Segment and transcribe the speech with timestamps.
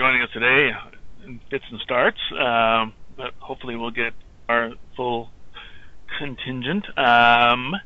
[0.00, 0.70] joining us today
[1.26, 4.14] in fits and starts, um, but hopefully we'll get
[4.48, 5.30] our full
[6.18, 6.86] contingent.
[6.98, 7.76] Um,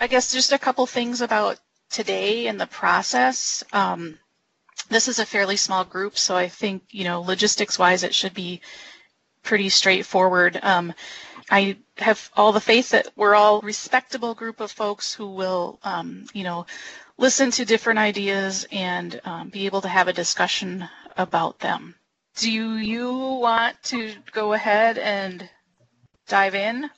[0.00, 1.60] I guess just a couple things about
[1.90, 3.62] today and the process.
[3.74, 4.18] Um,
[4.88, 8.32] this is a fairly small group, so I think, you know, logistics wise, it should
[8.32, 8.62] be
[9.42, 10.58] pretty straightforward.
[10.62, 10.94] Um,
[11.50, 16.24] I have all the faith that we're all respectable group of folks who will, um,
[16.32, 16.64] you know,
[17.18, 21.94] listen to different ideas and um, be able to have a discussion about them.
[22.36, 25.48] Do you want to go ahead and
[26.26, 26.90] dive in?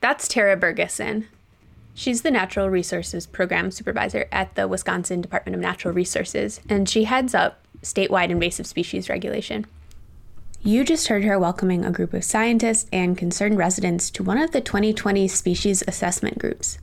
[0.00, 1.26] That's Tara Bergeson.
[1.94, 7.04] She's the Natural Resources Program Supervisor at the Wisconsin Department of Natural Resources, and she
[7.04, 9.66] heads up statewide invasive species regulation.
[10.62, 14.50] You just heard her welcoming a group of scientists and concerned residents to one of
[14.52, 16.78] the 2020 species assessment groups.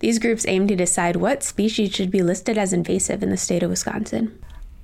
[0.00, 3.62] These groups aim to decide what species should be listed as invasive in the state
[3.62, 4.36] of Wisconsin.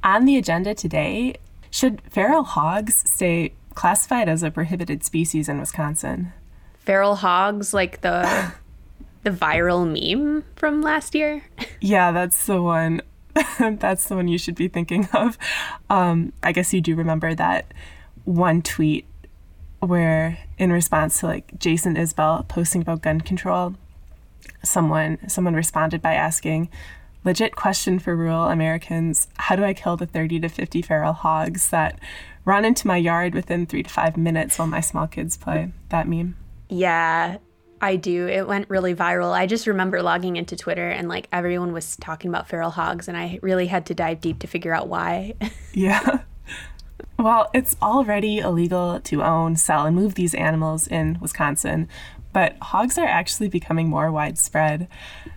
[0.03, 1.35] On the agenda today,
[1.71, 6.33] should feral hogs stay classified as a prohibited species in Wisconsin?
[6.79, 8.53] Feral hogs, like the
[9.25, 11.45] the viral meme from last year?
[11.81, 13.03] Yeah, that's the one.
[13.59, 15.39] that's the one you should be thinking of.
[15.91, 17.73] Um, I guess you do remember that
[18.25, 19.07] one tweet
[19.81, 23.75] where, in response to like Jason Isbell posting about gun control,
[24.63, 26.69] someone someone responded by asking,
[27.25, 31.71] "Legit question for rural Americans: How do I kill the 30 to 50 feral hogs
[31.71, 31.99] that
[32.45, 36.09] run into my yard within three to five minutes while my small kids play?" That
[36.09, 36.37] meme.
[36.69, 37.39] Yeah,
[37.81, 38.27] I do.
[38.29, 39.33] It went really viral.
[39.33, 43.17] I just remember logging into Twitter and like everyone was talking about feral hogs, and
[43.17, 45.35] I really had to dive deep to figure out why.
[45.73, 46.21] yeah.
[47.19, 51.89] Well, it's already illegal to own, sell, and move these animals in Wisconsin,
[52.33, 54.87] but hogs are actually becoming more widespread.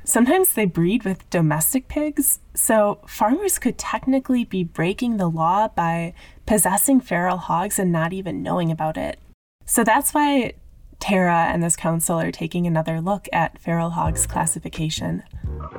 [0.04, 6.14] Sometimes they breed with domestic pigs, so farmers could technically be breaking the law by
[6.46, 9.18] possessing feral hogs and not even knowing about it.
[9.66, 10.54] So that's why
[11.00, 15.24] Tara and this council are taking another look at feral hogs classification.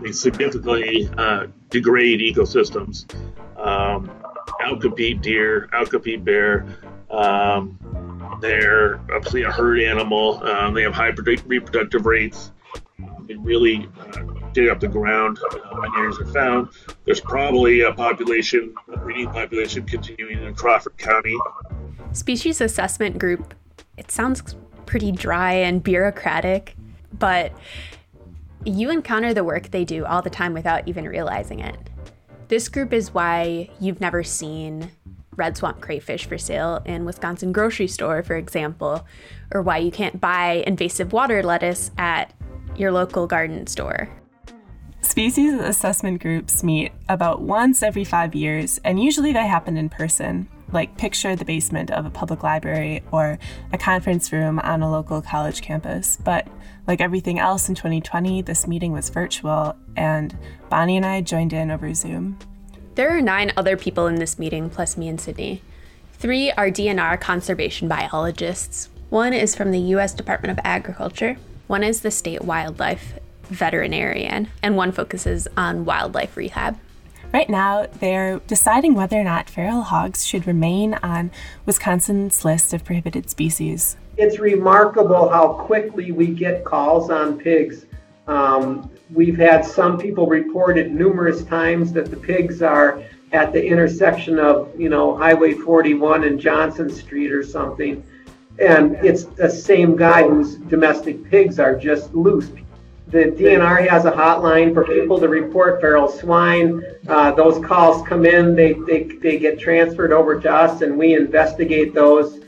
[0.02, 3.06] They significantly uh, degrade ecosystems.
[3.56, 4.10] Um,
[4.62, 6.66] outcompete deer, outcompete bear.
[7.10, 7.78] Um,
[8.40, 10.42] they're obviously a herd animal.
[10.44, 11.12] Um, they have high
[11.46, 12.52] reproductive rates.
[13.26, 16.68] They really uh, dig up the ground uh, when areas are found.
[17.04, 21.36] There's probably a population, a breeding population, continuing in Crawford County.
[22.12, 23.54] Species assessment group.
[23.96, 24.56] It sounds
[24.86, 26.76] pretty dry and bureaucratic,
[27.18, 27.52] but
[28.64, 31.76] you encounter the work they do all the time without even realizing it.
[32.48, 34.90] This group is why you've never seen
[35.36, 39.06] red swamp crayfish for sale in Wisconsin grocery store, for example,
[39.52, 42.32] or why you can't buy invasive water lettuce at
[42.76, 44.10] your local garden store.
[45.00, 50.48] Species assessment groups meet about once every five years, and usually they happen in person
[50.72, 53.38] like picture the basement of a public library or
[53.72, 56.16] a conference room on a local college campus.
[56.16, 56.46] But
[56.86, 60.36] like everything else in 2020, this meeting was virtual, and
[60.68, 62.38] Bonnie and I joined in over Zoom.
[62.94, 65.62] There are nine other people in this meeting, plus me and Sydney.
[66.14, 68.90] Three are DNR conservation biologists.
[69.10, 70.14] One is from the U.S.
[70.14, 71.36] Department of Agriculture.
[71.66, 76.78] One is the state wildlife veterinarian, and one focuses on wildlife rehab.
[77.32, 81.30] Right now, they're deciding whether or not feral hogs should remain on
[81.64, 83.96] Wisconsin's list of prohibited species.
[84.22, 87.86] It's remarkable how quickly we get calls on pigs.
[88.28, 93.60] Um, we've had some people report it numerous times that the pigs are at the
[93.60, 98.04] intersection of, you know, Highway 41 and Johnson Street or something.
[98.60, 102.48] And it's the same guy whose domestic pigs are just loose
[103.08, 106.82] the DNR has a hotline for people to report feral swine.
[107.06, 111.14] Uh, those calls come in, they, they, they get transferred over to us, and we
[111.14, 112.41] investigate those.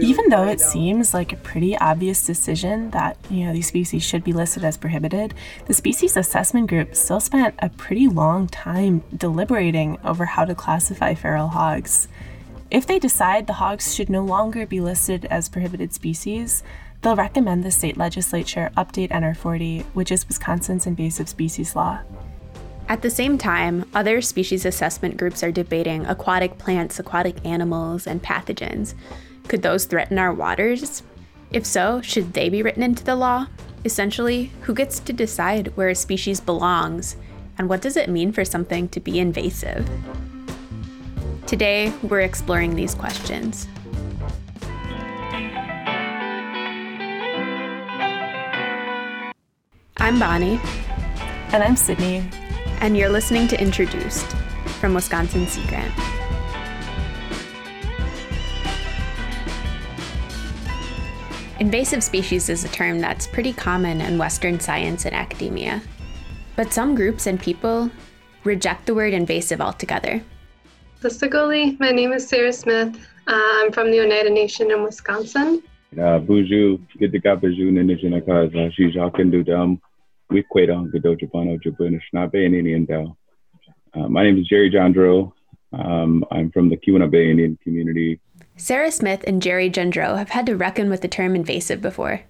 [0.00, 4.22] Even though it seems like a pretty obvious decision that you know these species should
[4.24, 5.34] be listed as prohibited,
[5.66, 11.14] the species assessment group still spent a pretty long time deliberating over how to classify
[11.14, 12.08] feral hogs.
[12.70, 16.62] If they decide the hogs should no longer be listed as prohibited species,
[17.02, 22.00] They'll recommend the state legislature update NR 40, which is Wisconsin's invasive species law.
[22.88, 28.22] At the same time, other species assessment groups are debating aquatic plants, aquatic animals, and
[28.22, 28.94] pathogens.
[29.48, 31.02] Could those threaten our waters?
[31.52, 33.46] If so, should they be written into the law?
[33.84, 37.16] Essentially, who gets to decide where a species belongs,
[37.56, 39.88] and what does it mean for something to be invasive?
[41.46, 43.68] Today, we're exploring these questions.
[49.98, 50.60] I'm Bonnie.
[51.52, 52.28] And I'm Sydney.
[52.80, 54.26] And you're listening to Introduced
[54.80, 55.94] from Wisconsin Sea Grant.
[61.58, 65.80] Invasive species is a term that's pretty common in Western science and academia.
[66.54, 67.90] But some groups and people
[68.44, 70.22] reject the word invasive altogether.
[71.00, 71.80] Sissigoli.
[71.80, 72.94] My name is Sarah Smith.
[73.26, 75.62] Uh, I'm from the Oneida Nation in Wisconsin.
[75.94, 79.80] Uh, Buju, Giddiga Baju, Ninijina Kaza, Shijakan Dudam,
[80.30, 83.16] Wikwedon, Gadojabano, Jabunishnabe, and Indian Dao.
[83.94, 85.32] Uh, my name is Jerry Jondreau.
[85.72, 88.20] Um, I'm from the Keweenaw Bay Indian community
[88.56, 92.22] Sarah Smith and Jerry Jondreau have had to reckon with the term invasive before.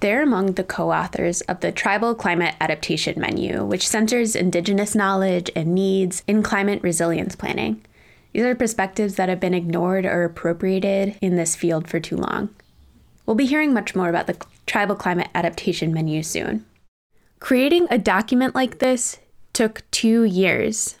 [0.00, 5.50] They're among the co authors of the Tribal Climate Adaptation Menu, which centers Indigenous knowledge
[5.54, 7.82] and needs in climate resilience planning.
[8.32, 12.48] These are perspectives that have been ignored or appropriated in this field for too long.
[13.26, 14.36] We'll be hearing much more about the
[14.66, 16.64] Tribal Climate Adaptation Menu soon.
[17.40, 19.18] Creating a document like this
[19.52, 20.96] took two years.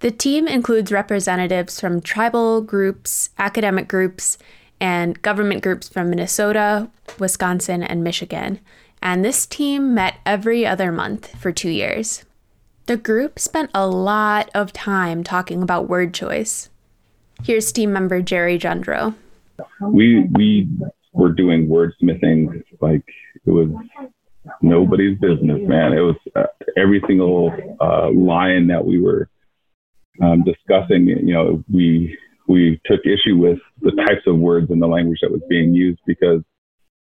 [0.00, 4.38] The team includes representatives from tribal groups, academic groups,
[4.80, 8.60] and government groups from Minnesota, Wisconsin, and Michigan.
[9.02, 12.24] And this team met every other month for two years.
[12.86, 16.70] The group spent a lot of time talking about word choice.
[17.42, 19.14] Here's team member Jerry Jondreau.
[19.82, 20.68] We we
[21.12, 23.02] were doing wordsmithing like
[23.44, 23.68] it was
[24.62, 25.92] nobody's business, man.
[25.92, 26.44] It was uh,
[26.76, 29.28] every single uh, line that we were
[30.22, 32.16] um, discussing, you know, we
[32.48, 36.00] we took issue with the types of words in the language that was being used
[36.06, 36.40] because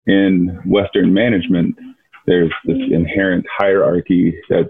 [0.07, 1.75] in Western management,
[2.25, 4.69] there's this inherent hierarchy that's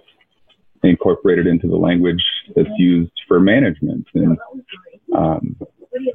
[0.83, 2.23] incorporated into the language
[2.55, 4.05] that's used for management.
[4.15, 4.37] And
[5.15, 5.55] um,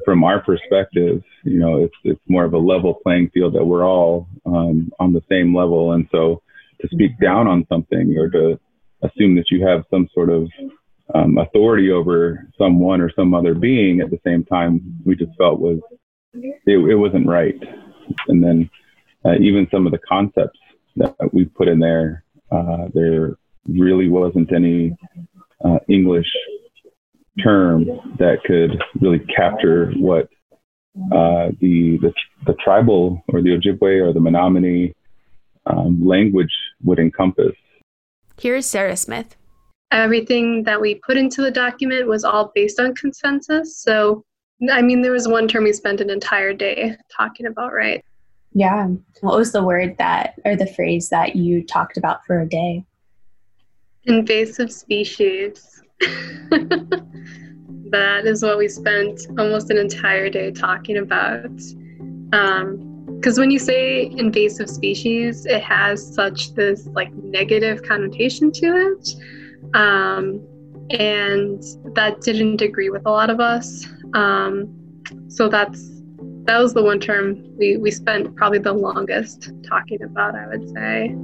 [0.04, 3.86] from our perspective, you know, it's it's more of a level playing field that we're
[3.86, 5.92] all um, on the same level.
[5.92, 6.42] And so,
[6.81, 8.58] to speak down on something or to
[9.02, 10.48] assume that you have some sort of
[11.14, 15.60] um, authority over someone or some other being at the same time we just felt
[15.60, 15.81] was
[16.34, 17.56] it, it wasn't right.
[18.28, 18.70] And then
[19.25, 20.58] uh, even some of the concepts
[20.96, 24.96] that we put in there uh, there really wasn't any
[25.64, 26.31] uh, english
[27.43, 27.84] term
[28.19, 30.28] that could really capture what
[31.12, 32.12] uh, the, the,
[32.46, 34.93] the tribal or the ojibwe or the menominee
[35.66, 36.52] um, language
[36.82, 37.52] would encompass.
[38.40, 39.37] Here's sarah smith
[39.90, 43.79] everything that we put into the document was all based on consensus.
[43.79, 44.25] So,
[44.70, 48.05] I mean, there was one term we spent an entire day talking about, right?
[48.52, 48.88] Yeah.
[49.20, 52.85] What was the word that, or the phrase that you talked about for a day?
[54.05, 55.82] Invasive species.
[57.91, 61.43] that is what we spent almost an entire day talking about.
[61.52, 68.67] Because um, when you say invasive species, it has such this like negative connotation to
[68.67, 69.14] it.
[69.75, 70.47] Um,
[70.91, 71.62] and
[71.94, 73.87] that didn't agree with a lot of us.
[74.15, 74.75] Um,
[75.29, 75.99] so that's
[76.44, 80.67] that was the one term we, we spent probably the longest talking about, I would
[80.70, 81.15] say.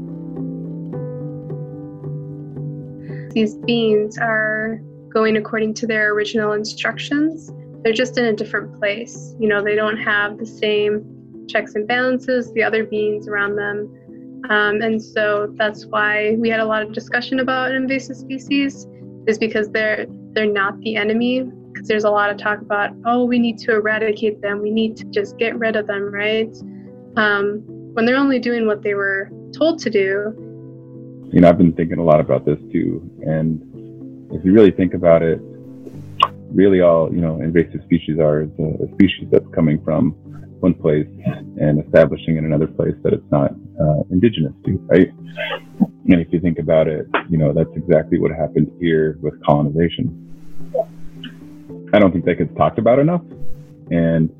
[3.32, 7.50] These beans are going according to their original instructions.
[7.82, 9.35] They're just in a different place.
[9.38, 13.94] You know, they don't have the same checks and balances the other beans around them
[14.49, 18.87] um, and so that's why we had a lot of discussion about invasive species,
[19.26, 21.51] is because they're they're not the enemy.
[21.72, 24.96] Because there's a lot of talk about, oh, we need to eradicate them, we need
[24.96, 26.56] to just get rid of them, right?
[27.17, 30.32] Um, when they're only doing what they were told to do.
[31.32, 33.60] You know, I've been thinking a lot about this too, and
[34.32, 35.41] if you really think about it,
[36.53, 40.13] really all you know invasive species are is a, a species that's coming from
[40.60, 41.08] one place
[41.60, 45.10] and establishing in another place that it's not uh, indigenous to, right?
[46.06, 50.20] And if you think about it, you know, that's exactly what happened here with colonization.
[51.93, 53.22] I don't think that gets talked about enough.
[53.90, 54.31] And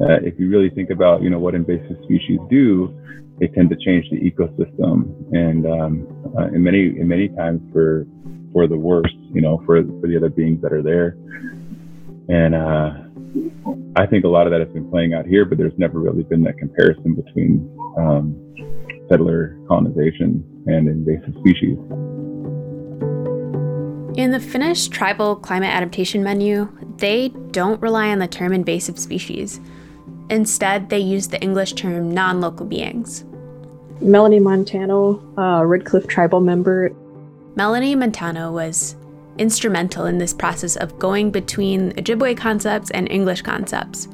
[0.00, 2.94] uh, if you really think about, you know, what invasive species do,
[3.40, 8.04] they tend to change the ecosystem, and um, uh, in many in many times for
[8.52, 11.16] for the worse, you know, for for the other beings that are there.
[12.28, 12.90] And uh,
[13.96, 16.24] I think a lot of that has been playing out here, but there's never really
[16.24, 18.36] been that comparison between um,
[19.08, 21.78] settler colonization and invasive species.
[24.18, 29.60] In the Finnish tribal climate adaptation menu, they don't rely on the term invasive species.
[30.28, 33.24] Instead, they use the English term non local beings.
[34.00, 36.90] Melonee Montano, a Red Cliff tribal member.
[37.54, 38.96] Melonee Montano was
[39.38, 44.08] instrumental in this process of going between Ojibwe concepts and English concepts.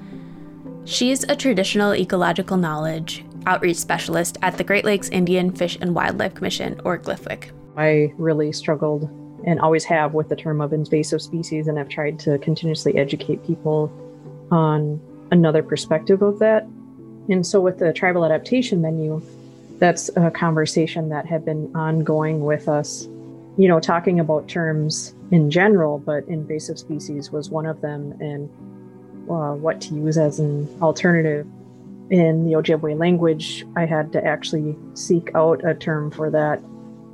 [0.85, 6.35] She's a traditional ecological knowledge outreach specialist at the Great Lakes Indian Fish and Wildlife
[6.35, 7.51] Commission, or GLIFWC.
[7.77, 9.09] I really struggled
[9.47, 13.45] and always have with the term of invasive species, and I've tried to continuously educate
[13.47, 13.93] people
[14.51, 16.65] on another perspective of that.
[17.29, 19.23] And so, with the tribal adaptation menu,
[19.79, 23.07] that's a conversation that had been ongoing with us,
[23.57, 28.49] you know, talking about terms in general, but invasive species was one of them, and
[29.29, 31.47] uh, what to use as an alternative.
[32.11, 36.63] In the Ojibwe language, I had to actually seek out a term for that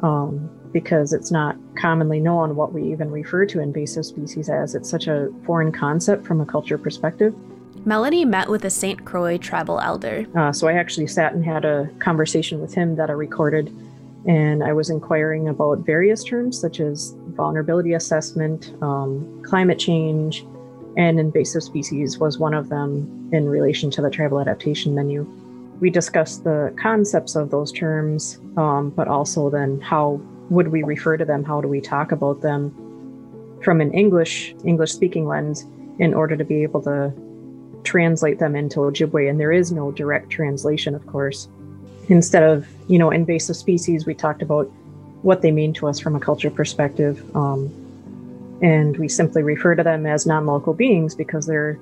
[0.02, 4.74] um, because it's not commonly known what we even refer to invasive species as.
[4.74, 7.34] It's such a foreign concept from a culture perspective.
[7.86, 9.04] Melonee met with a St.
[9.04, 10.26] Croix tribal elder.
[10.36, 13.74] Uh, so I actually sat and had a conversation with him that I recorded,
[14.26, 20.44] and I was inquiring about various terms such as vulnerability assessment, um, climate change,
[20.96, 25.22] and invasive species was one of them in relation to the tribal adaptation menu.
[25.80, 30.20] We discussed the concepts of those terms, um, but also then how
[30.50, 31.44] would we refer to them?
[31.44, 32.74] How do we talk about them
[33.62, 35.64] from an English English speaking lens
[35.98, 37.12] in order to be able to
[37.84, 41.48] translate them into Ojibwe, and there is no direct translation, of course.
[42.08, 44.66] Instead of, you know, invasive species, we talked about
[45.22, 47.24] what they mean to us from a culture perspective.
[47.36, 47.72] Um,
[48.62, 51.78] and we simply refer to them as non-local beings because they're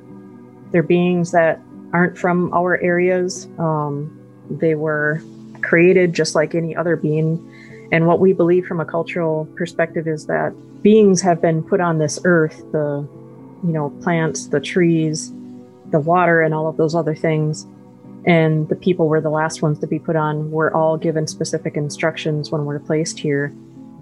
[0.71, 1.61] they're beings that
[1.93, 3.47] aren't from our areas.
[3.59, 4.15] Um,
[4.51, 5.23] they were
[5.63, 7.45] created just like any other being.
[7.91, 11.99] And what we believe from a cultural perspective is that beings have been put on
[11.99, 13.09] this earth, the
[13.65, 15.33] you know, plants, the trees,
[15.91, 17.67] the water and all of those other things.
[18.27, 20.51] And the people were the last ones to be put on.
[20.51, 23.55] We're all given specific instructions when we're placed here.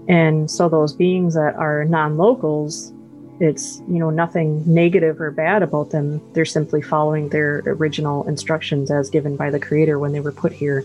[0.08, 2.92] And so those beings that are non-locals,
[3.40, 6.22] it's, you know, nothing negative or bad about them.
[6.32, 10.52] They're simply following their original instructions as given by the creator when they were put
[10.52, 10.84] here.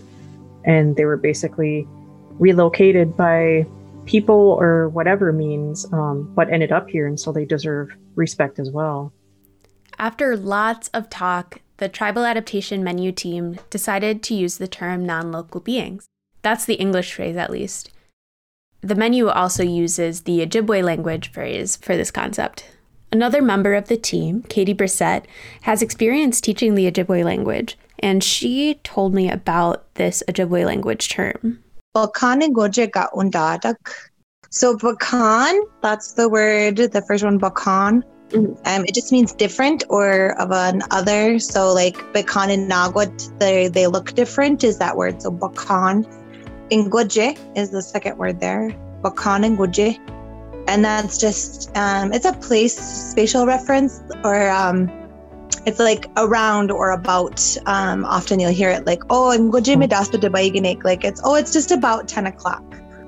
[0.64, 1.86] And they were basically
[2.38, 3.66] relocated by
[4.06, 7.06] people or whatever means, um, but ended up here.
[7.06, 9.12] And so they deserve respect as well.
[9.98, 15.30] After lots of talk, the tribal adaptation menu team decided to use the term non
[15.30, 16.06] local beings.
[16.42, 17.90] That's the English phrase, at least.
[18.82, 22.64] The menu also uses the Ojibwe language phrase for this concept.
[23.12, 25.24] Another member of the team, Katie Bresette,
[25.62, 31.62] has experience teaching the Ojibwe language, and she told me about this Ojibwe language term.
[34.50, 38.54] So bakan, that's the word, the first one, bakan, Mm-hmm.
[38.64, 41.38] Um, it just means different or of an other.
[41.38, 45.20] So like Bakan and Naguat, they, they look different is that word.
[45.20, 46.06] So Bakan.
[46.72, 48.70] Inguje is the second word there.
[49.02, 49.98] Bakan and
[50.68, 54.90] And that's just, um, it's a place spatial reference or um,
[55.66, 57.44] it's like around or about.
[57.66, 61.70] Um, often you'll hear it like, oh, Inguje medasta de Like it's, oh, it's just
[61.70, 62.64] about 10 o'clock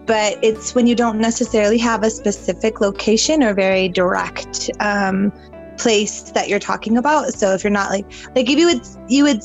[0.06, 5.32] but it's when you don't necessarily have a specific location or very direct um,
[5.76, 7.32] place that you're talking about.
[7.34, 9.42] So if you're not like like if you would you would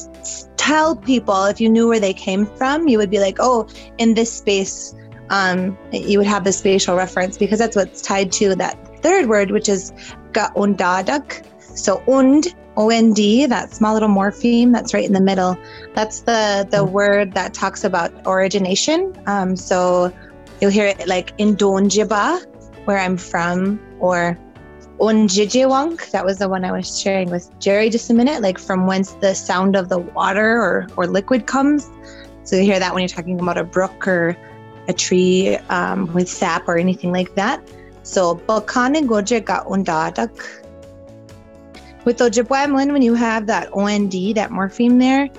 [0.57, 3.67] tell people if you knew where they came from, you would be like, oh,
[3.97, 4.95] in this space,
[5.29, 9.51] um, you would have the spatial reference because that's what's tied to that third word,
[9.51, 9.91] which is
[10.31, 11.45] gaundadak.
[11.59, 13.17] So und OND,
[13.49, 15.57] that small little morpheme that's right in the middle.
[15.93, 16.91] That's the the mm.
[16.91, 19.13] word that talks about origination.
[19.27, 20.13] Um, so
[20.61, 22.45] You'll hear it like in Donjiba,
[22.85, 24.37] where I'm from, or
[24.99, 26.11] Onjijewunk.
[26.11, 29.13] That was the one I was sharing with Jerry just a minute, like from whence
[29.13, 31.89] the sound of the water or, or liquid comes.
[32.43, 34.35] So you hear that when you're talking about a brook or
[34.87, 37.61] a tree um, with sap or anything like that.
[38.03, 40.31] So Balkan Goje ga undadak.
[42.05, 45.29] With Ojibwe when you have that OND, that morpheme there,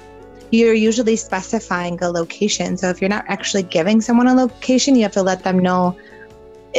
[0.51, 2.77] you're usually specifying a location.
[2.77, 5.97] So if you're not actually giving someone a location, you have to let them know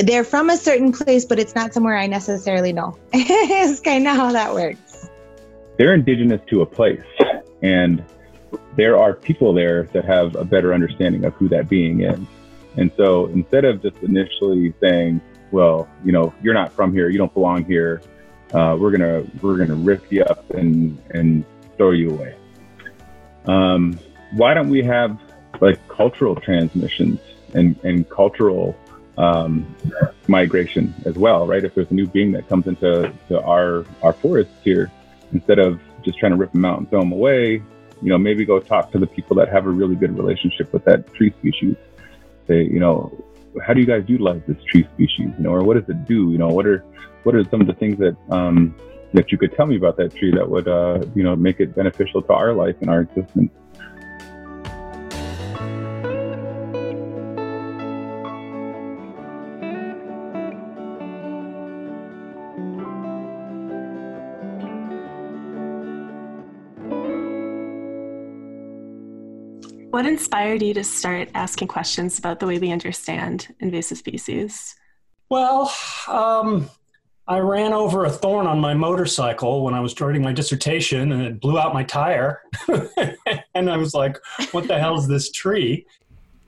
[0.03, 2.97] they're from a certain place, but it's not somewhere I necessarily know.
[3.13, 5.09] it's kind of how that works.
[5.77, 7.03] They're indigenous to a place,
[7.61, 8.03] and
[8.75, 12.19] there are people there that have a better understanding of who that being is.
[12.77, 15.21] And so instead of just initially saying,
[15.51, 18.01] well, you know, you're not from here, you don't belong here,
[18.53, 21.45] uh, we're gonna we're gonna rip you up and and
[21.77, 22.35] throw you away
[23.45, 23.97] um,
[24.33, 25.19] why don't we have
[25.59, 27.19] like cultural transmissions
[27.53, 28.75] and, and cultural
[29.21, 29.75] um,
[30.27, 31.63] migration as well, right?
[31.63, 34.91] If there's a new being that comes into to our our forests here,
[35.31, 37.61] instead of just trying to rip them out and throw them away,
[38.01, 40.83] you know, maybe go talk to the people that have a really good relationship with
[40.85, 41.75] that tree species.
[42.47, 43.11] Say, you know,
[43.63, 45.29] how do you guys utilize this tree species?
[45.37, 46.31] You know, or what does it do?
[46.31, 46.83] You know, what are
[47.23, 48.75] what are some of the things that um,
[49.13, 51.75] that you could tell me about that tree that would, uh, you know, make it
[51.75, 53.51] beneficial to our life and our existence.
[70.01, 74.75] What inspired you to start asking questions about the way we understand invasive species?
[75.29, 75.71] Well,
[76.07, 76.71] um,
[77.27, 81.21] I ran over a thorn on my motorcycle when I was writing my dissertation and
[81.21, 82.41] it blew out my tire.
[83.53, 84.17] and I was like,
[84.53, 85.85] what the hell is this tree?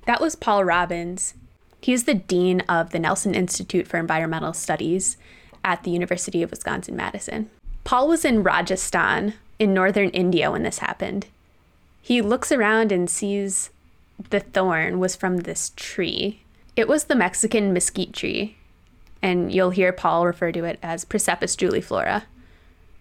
[0.08, 1.36] That was Paul Robbins.
[1.80, 5.16] He's the dean of the Nelson Institute for Environmental Studies
[5.64, 7.52] at the University of Wisconsin Madison.
[7.84, 11.28] Paul was in Rajasthan in northern India when this happened.
[12.06, 13.70] He looks around and sees
[14.30, 16.42] the thorn was from this tree.
[16.76, 18.58] It was the Mexican mesquite tree,
[19.22, 22.24] and you'll hear Paul refer to it as Prosopis juliflora.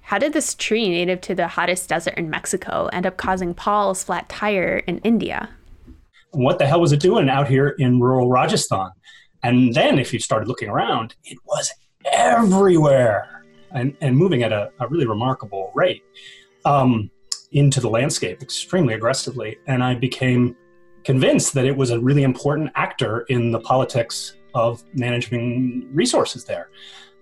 [0.03, 4.05] How did this tree, native to the hottest desert in Mexico, end up causing Paul's
[4.05, 5.49] flat tire in India?
[6.31, 8.93] What the hell was it doing out here in rural Rajasthan?
[9.43, 11.73] And then, if you started looking around, it was
[12.05, 13.43] everywhere
[13.73, 16.05] and, and moving at a, a really remarkable rate
[16.65, 17.11] um,
[17.53, 19.59] into the landscape extremely aggressively.
[19.67, 20.57] And I became
[21.05, 26.69] convinced that it was a really important actor in the politics of managing resources there.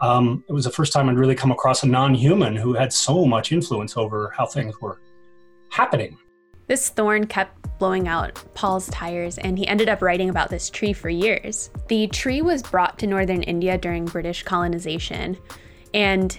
[0.00, 2.92] Um, it was the first time I'd really come across a non human who had
[2.92, 5.00] so much influence over how things were
[5.68, 6.18] happening.
[6.66, 10.92] This thorn kept blowing out Paul's tires, and he ended up writing about this tree
[10.92, 11.70] for years.
[11.88, 15.36] The tree was brought to northern India during British colonization,
[15.92, 16.38] and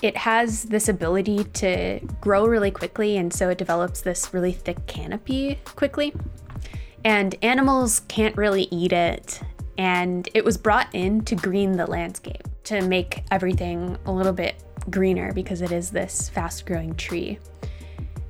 [0.00, 4.86] it has this ability to grow really quickly, and so it develops this really thick
[4.86, 6.14] canopy quickly.
[7.04, 9.40] And animals can't really eat it,
[9.76, 14.56] and it was brought in to green the landscape, to make everything a little bit
[14.90, 17.38] greener because it is this fast growing tree.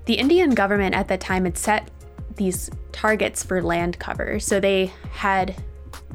[0.07, 1.91] The Indian government at that time had set
[2.37, 5.55] these targets for land cover, so they had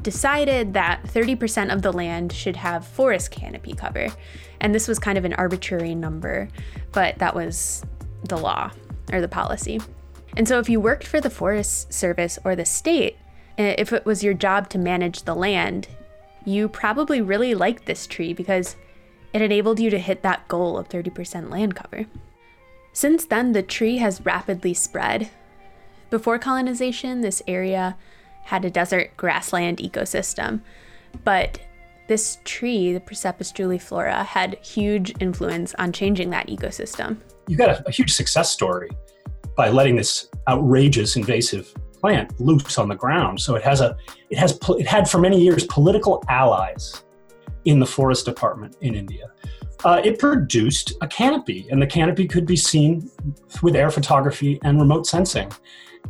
[0.02, 4.08] decided that 30% of the land should have forest canopy cover.
[4.60, 6.48] And this was kind of an arbitrary number,
[6.92, 7.84] but that was
[8.24, 8.70] the law
[9.12, 9.80] or the policy.
[10.36, 13.16] And so if you worked for the Forest Service or the state,
[13.56, 15.88] if it was your job to manage the land,
[16.44, 18.76] you probably really liked this tree because
[19.32, 22.06] it enabled you to hit that goal of 30% land cover.
[22.92, 25.30] Since then, the tree has rapidly spread.
[26.10, 27.96] Before colonization, this area
[28.48, 30.60] had a desert grassland ecosystem,
[31.22, 31.60] but
[32.06, 37.18] this tree, the Prosopis juliflora, had huge influence on changing that ecosystem.
[37.46, 38.88] You got a, a huge success story
[39.54, 43.38] by letting this outrageous invasive plant loose on the ground.
[43.38, 43.94] So it has a
[44.30, 47.04] it has it had for many years political allies
[47.66, 49.30] in the forest department in India.
[49.84, 53.10] Uh, it produced a canopy, and the canopy could be seen
[53.62, 55.52] with air photography and remote sensing.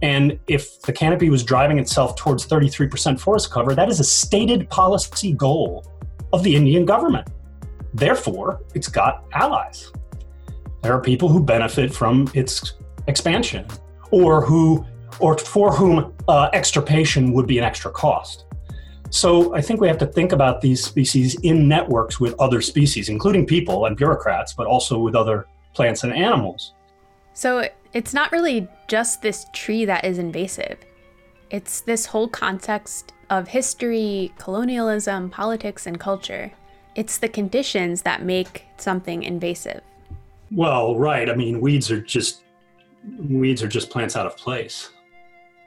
[0.02, 4.68] And if the canopy was driving itself towards 33% forest cover, that is a stated
[4.70, 5.86] policy goal
[6.32, 7.28] of the Indian government.
[7.94, 9.92] Therefore, it's got allies.
[10.82, 12.74] There are people who benefit from its
[13.08, 13.66] expansion
[14.10, 14.86] or who
[15.20, 18.44] or for whom uh, extirpation would be an extra cost.
[19.10, 23.08] So I think we have to think about these species in networks with other species,
[23.08, 26.74] including people and bureaucrats, but also with other plants and animals.
[27.32, 30.78] So it's not really just this tree that is invasive.
[31.50, 36.52] It's this whole context of history, colonialism, politics, and culture.
[36.94, 39.80] It's the conditions that make something invasive.
[40.52, 41.28] Well, right.
[41.28, 42.44] I mean, weeds are just
[43.18, 44.90] weeds are just plants out of place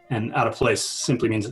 [0.10, 1.52] and out of place simply means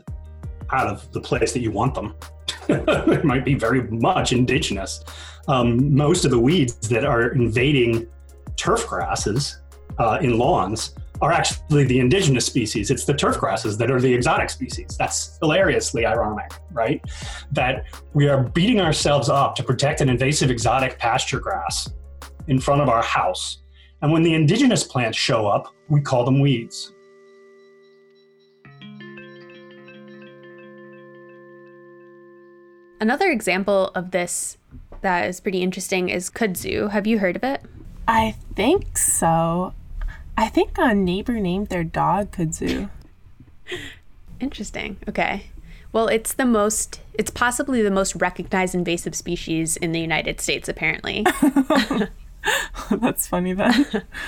[0.72, 2.15] out of the place that you want them.
[2.70, 5.04] it might be very much indigenous.
[5.50, 8.08] Um, most of the weeds that are invading
[8.56, 9.59] turf grasses
[9.99, 12.89] uh, in lawns are actually the indigenous species.
[12.89, 14.95] It's the turf grasses that are the exotic species.
[14.97, 17.03] That's hilariously ironic, right?
[17.51, 21.89] That we are beating ourselves up to protect an invasive exotic pasture grass
[22.47, 23.59] in front of our house.
[24.01, 26.93] And when the indigenous plants show up, we call them weeds.
[33.01, 34.57] Another example of this
[35.01, 36.91] that is pretty interesting is kudzu.
[36.91, 37.62] Have you heard of it?
[38.07, 39.73] I think so.
[40.39, 42.89] I think a neighbor named their dog kudzu.
[44.39, 44.95] Interesting.
[45.06, 45.47] Okay.
[45.91, 50.69] Well, it's the most, it's possibly the most recognized invasive species in the United States,
[50.69, 51.25] apparently.
[52.89, 53.86] That's funny then.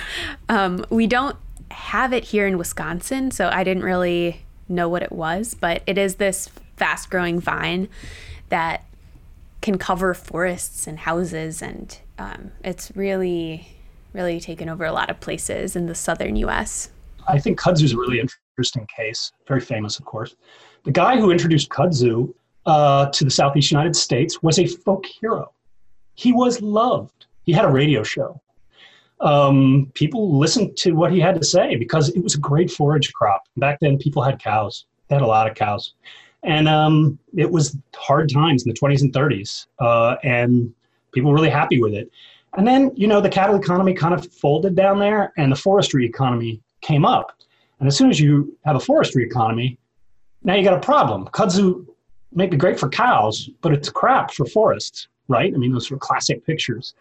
[0.50, 1.36] um, we don't
[1.70, 5.96] have it here in Wisconsin, so I didn't really know what it was, but it
[5.96, 7.88] is this fast growing vine
[8.50, 8.84] that
[9.62, 13.71] can cover forests and houses, and um, it's really,
[14.12, 16.90] really taken over a lot of places in the southern U.S.
[17.28, 20.34] I think kudzu is a really interesting case, very famous, of course.
[20.84, 22.34] The guy who introduced kudzu
[22.66, 25.52] uh, to the southeast United States was a folk hero.
[26.14, 27.26] He was loved.
[27.44, 28.40] He had a radio show.
[29.22, 33.12] um, people listened to what he had to say because it was a great forage
[33.12, 33.44] crop.
[33.56, 34.86] Back then, people had cows.
[35.08, 35.94] They had a lot of cows.
[36.42, 39.66] And um, it was hard times in the 20s and 30s.
[39.78, 40.74] Uh, and
[41.12, 42.10] people were really happy with it.
[42.56, 46.04] And then, you know, the cattle economy kind of folded down there and the forestry
[46.04, 47.32] economy came up.
[47.80, 49.78] And as soon as you have a forestry economy,
[50.44, 51.26] now you got a problem.
[51.32, 51.86] Kudzu
[52.32, 55.52] may be great for cows, but it's crap for forests, right?
[55.52, 56.94] I mean, those are classic pictures.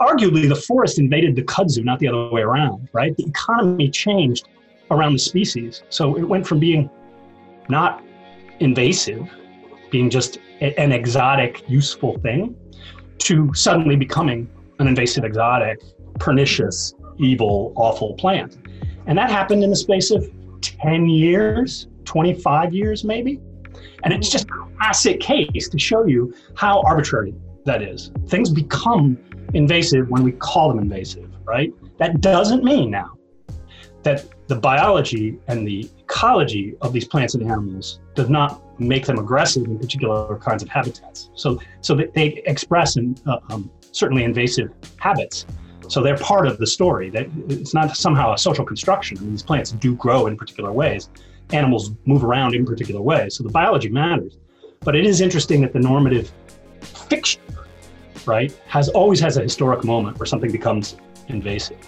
[0.00, 3.16] Arguably, the forest invaded the kudzu, not the other way around, right?
[3.16, 4.48] The economy changed
[4.90, 5.82] around the species.
[5.88, 6.88] So it went from being
[7.68, 8.04] not
[8.60, 9.28] invasive,
[9.90, 12.54] being just an exotic, useful thing,
[13.18, 15.80] to suddenly becoming an invasive, exotic,
[16.18, 18.58] pernicious, evil, awful plant.
[19.06, 20.30] And that happened in the space of
[20.60, 23.40] 10 years, 25 years maybe.
[24.04, 28.10] And it's just a classic case to show you how arbitrary that is.
[28.26, 29.18] Things become
[29.54, 31.72] invasive when we call them invasive, right?
[31.98, 33.16] That doesn't mean now
[34.02, 39.18] that the biology and the ecology of these plants and animals does not make them
[39.18, 41.30] aggressive in particular kinds of habitats.
[41.34, 45.46] So, so they express in, uh, um, certainly invasive habits.
[45.88, 47.10] So they're part of the story.
[47.10, 49.18] That it's not somehow a social construction.
[49.18, 51.08] I mean, these plants do grow in particular ways.
[51.50, 53.36] Animals move around in particular ways.
[53.36, 54.38] So the biology matters.
[54.80, 56.32] But it is interesting that the normative
[56.80, 57.40] fiction,
[58.26, 60.96] right, has always has a historic moment where something becomes
[61.28, 61.78] invasive.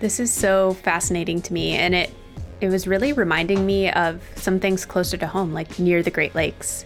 [0.00, 2.14] This is so fascinating to me, and it
[2.60, 6.34] it was really reminding me of some things closer to home, like near the Great
[6.34, 6.84] Lakes.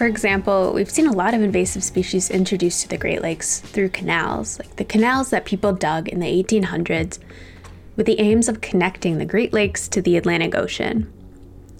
[0.00, 3.90] For example, we've seen a lot of invasive species introduced to the Great Lakes through
[3.90, 7.18] canals, like the canals that people dug in the 1800s
[7.96, 11.12] with the aims of connecting the Great Lakes to the Atlantic Ocean.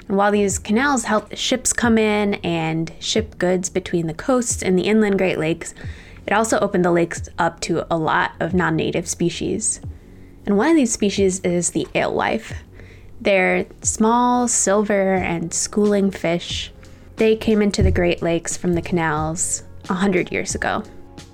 [0.06, 4.78] And while these canals helped ships come in and ship goods between the coasts and
[4.78, 5.74] the inland Great Lakes,
[6.26, 9.80] it also opened the lakes up to a lot of non native species.
[10.44, 12.52] And one of these species is the alewife.
[13.18, 16.70] They're small, silver, and schooling fish.
[17.20, 20.82] They came into the Great Lakes from the canals 100 years ago.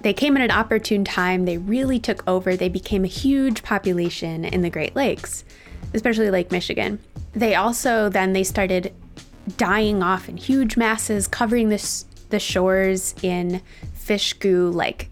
[0.03, 1.45] They came at an opportune time.
[1.45, 2.57] They really took over.
[2.57, 5.45] They became a huge population in the Great Lakes,
[5.95, 6.99] especially Lake Michigan.
[7.35, 8.93] They also then they started
[9.59, 13.63] dying off in huge masses, covering the, the shores in
[13.95, 15.09] fish goo, like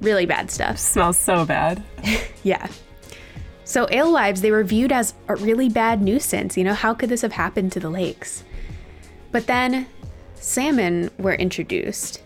[0.00, 0.78] really bad stuff.
[0.78, 1.82] Smells so bad.
[2.44, 2.68] yeah.
[3.64, 6.56] So alewives, they were viewed as a really bad nuisance.
[6.56, 8.44] You know, how could this have happened to the lakes?
[9.32, 9.86] But then
[10.46, 12.22] salmon were introduced,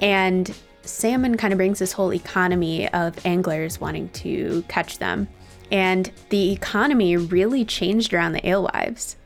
[0.00, 5.28] and salmon kind of brings this whole economy of anglers wanting to catch them.
[5.70, 9.16] And the economy really changed around the alewives.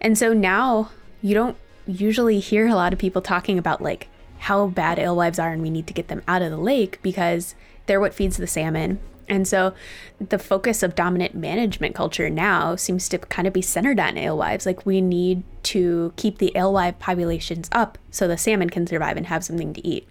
[0.00, 0.90] And so now
[1.22, 4.08] you don't usually hear a lot of people talking about like
[4.40, 7.54] how bad alewives are and we need to get them out of the lake because
[7.86, 8.98] they're what feeds the salmon
[9.28, 9.74] and so
[10.18, 14.66] the focus of dominant management culture now seems to kind of be centered on alewives.
[14.66, 19.26] Like we need to keep the alewife populations up so the salmon can survive and
[19.26, 20.08] have something to eat.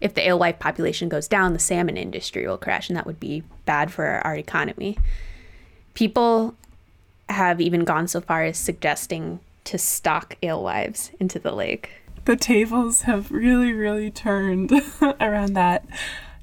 [0.00, 3.42] If the alewife population goes down, the salmon industry will crash, and that would be
[3.64, 4.98] bad for our economy.
[5.94, 6.54] People
[7.28, 11.90] have even gone so far as suggesting to stock alewives into the lake.
[12.26, 14.72] The tables have really, really turned
[15.20, 15.86] around that.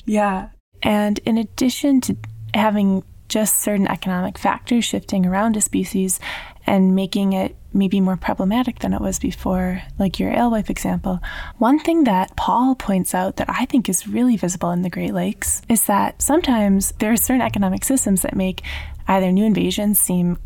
[0.06, 0.50] Yeah,
[0.84, 2.18] and in addition to
[2.54, 6.20] having just certain economic factors shifting around a species
[6.68, 11.22] and making it maybe more problematic than it was before, like your alewife example.
[11.58, 15.14] One thing that Paul points out that I think is really visible in the Great
[15.14, 18.62] Lakes is that sometimes there are certain economic systems that make
[19.08, 20.38] either new invasions seem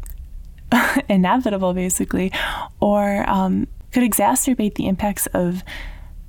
[1.10, 2.32] inevitable, basically,
[2.80, 5.64] or um, could exacerbate the impacts of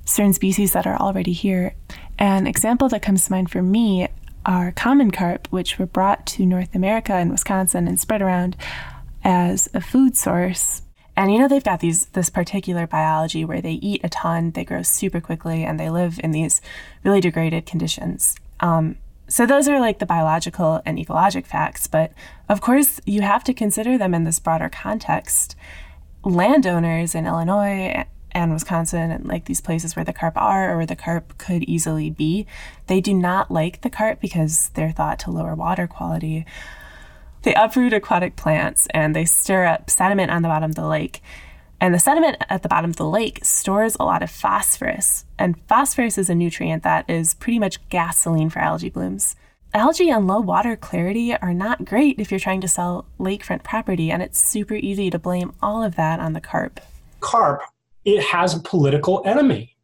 [0.07, 1.75] certain species that are already here.
[2.17, 4.07] An example that comes to mind for me
[4.45, 8.55] are common carp, which were brought to North America and Wisconsin and spread around
[9.23, 10.81] as a food source.
[11.17, 14.63] And you know they've got these this particular biology where they eat a ton, they
[14.63, 16.61] grow super quickly, and they live in these
[17.03, 18.35] really degraded conditions.
[18.59, 22.13] Um, so those are like the biological and ecologic facts, but
[22.47, 25.55] of course you have to consider them in this broader context.
[26.23, 28.05] Landowners in Illinois
[28.37, 31.63] and Wisconsin and like these places where the carp are or where the carp could
[31.63, 32.45] easily be,
[32.85, 36.45] they do not like the carp because they're thought to lower water quality.
[37.41, 41.21] They uproot aquatic plants and they stir up sediment on the bottom of the lake.
[41.79, 45.25] And the sediment at the bottom of the lake stores a lot of phosphorus.
[45.37, 49.35] And phosphorus is a nutrient that is pretty much gasoline for algae blooms.
[49.73, 54.09] Algae and low water clarity are not great if you're trying to sell lakefront property,
[54.09, 56.79] and it's super easy to blame all of that on the carp.
[57.19, 57.61] Carp
[58.07, 59.75] it has a political enemy,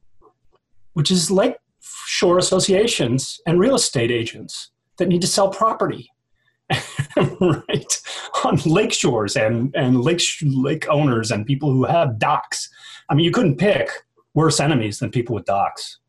[0.93, 1.59] which is like
[2.05, 4.71] shore associations and real estate agents.
[4.97, 6.09] that need to sell property
[7.41, 8.01] right
[8.45, 12.69] on lake shores and and lake lake owners and people who have docks
[13.09, 13.89] i mean you couldn't pick
[14.33, 15.99] worse enemies than people with docks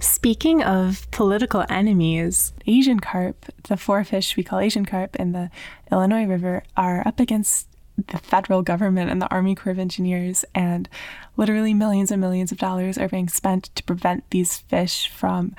[0.00, 5.50] Speaking of political enemies, Asian carp, the four fish we call Asian carp in the
[5.90, 10.88] Illinois River, are up against the federal government and the Army Corps of Engineers, and
[11.36, 15.54] literally millions and millions of dollars are being spent to prevent these fish from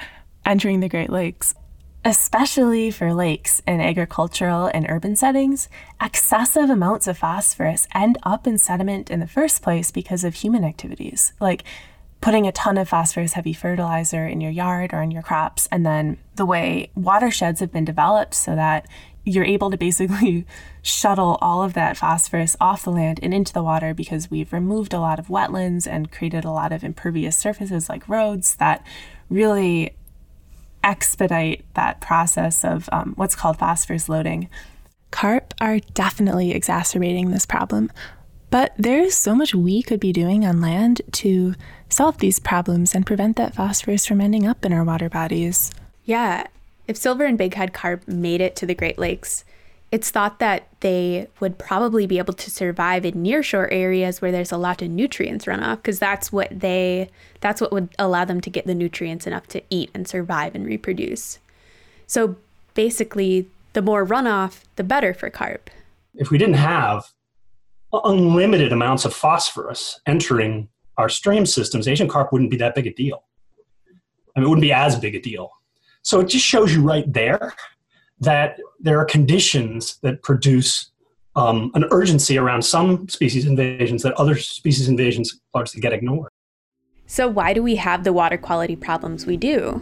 [0.46, 1.56] entering the Great Lakes.
[2.04, 8.60] Especially for lakes in agricultural and urban settings, excessive amounts of phosphorus end up in
[8.60, 11.34] sediment in the first place because of human activities.
[11.40, 11.64] Like
[12.22, 15.84] putting a ton of phosphorus heavy fertilizer in your yard or in your crops, and
[15.84, 18.88] then the way watersheds have been developed so that
[19.26, 20.46] you're able to basically
[20.82, 24.94] shuttle all of that phosphorus off the land and into the water because we've removed
[24.94, 28.86] a lot of wetlands and created a lot of impervious surfaces like roads that
[29.30, 29.96] really
[30.84, 34.48] expedite that process of um, what's called phosphorus loading.
[35.10, 37.92] Carp are definitely exacerbating this problem,
[38.52, 41.56] but there's so much we could be doing on land to
[41.90, 45.72] solve these problems and prevent that phosphorus from ending up in our water bodies.
[46.04, 46.46] Yeah,
[46.88, 49.43] if silver and bighead carp made it to the Great Lakes,
[49.91, 54.52] it's thought that they would probably be able to survive in nearshore areas where there's
[54.52, 58.50] a lot of nutrients runoff because that's what they that's what would allow them to
[58.50, 61.39] get the nutrients enough to eat and survive and reproduce.
[62.08, 62.36] So
[62.74, 65.69] basically, the more runoff, the better for carp.
[66.15, 67.06] If we didn't have
[67.93, 70.67] unlimited amounts of phosphorus entering
[70.98, 73.24] our stream systems, Asian carp wouldn't be that big a deal.
[74.36, 75.52] I mean, it wouldn't be as big a deal.
[76.06, 77.56] So it just shows you right there
[78.20, 80.91] that there are conditions that produce
[81.36, 86.30] um, an urgency around some species invasions that other species invasions largely get ignored.
[87.08, 89.82] So, why do we have the water quality problems we do?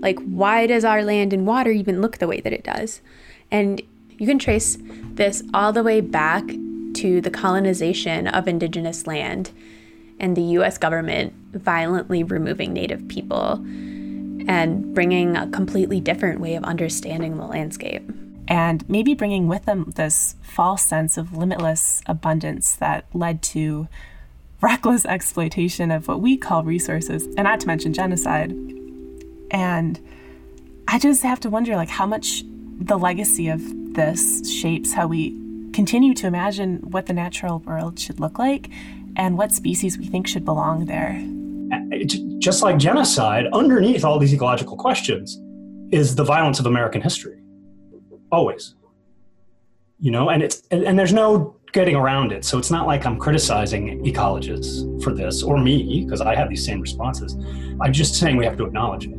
[0.00, 3.00] Like, why does our land and water even look the way that it does?
[3.48, 3.80] And
[4.18, 4.76] you can trace
[5.14, 6.44] this all the way back
[6.94, 9.52] to the colonization of indigenous land
[10.18, 13.64] and the US government violently removing Native people
[14.48, 18.02] and bringing a completely different way of understanding the landscape.
[18.48, 23.88] And maybe bringing with them this false sense of limitless abundance that led to
[24.60, 28.50] reckless exploitation of what we call resources, and not to mention genocide.
[29.50, 30.00] And
[30.88, 32.42] I just have to wonder like how much
[32.78, 33.60] the legacy of
[33.94, 35.30] this shapes how we
[35.72, 38.70] continue to imagine what the natural world should look like
[39.16, 41.22] and what species we think should belong there.
[42.38, 45.40] Just like genocide, underneath all these ecological questions
[45.90, 47.40] is the violence of American history.
[48.30, 48.74] Always.
[49.98, 52.44] You know, and it's and, and there's no getting around it.
[52.44, 56.64] So it's not like I'm criticizing ecologists for this or me, because I have these
[56.64, 57.36] same responses.
[57.80, 59.14] I'm just saying we have to acknowledge it.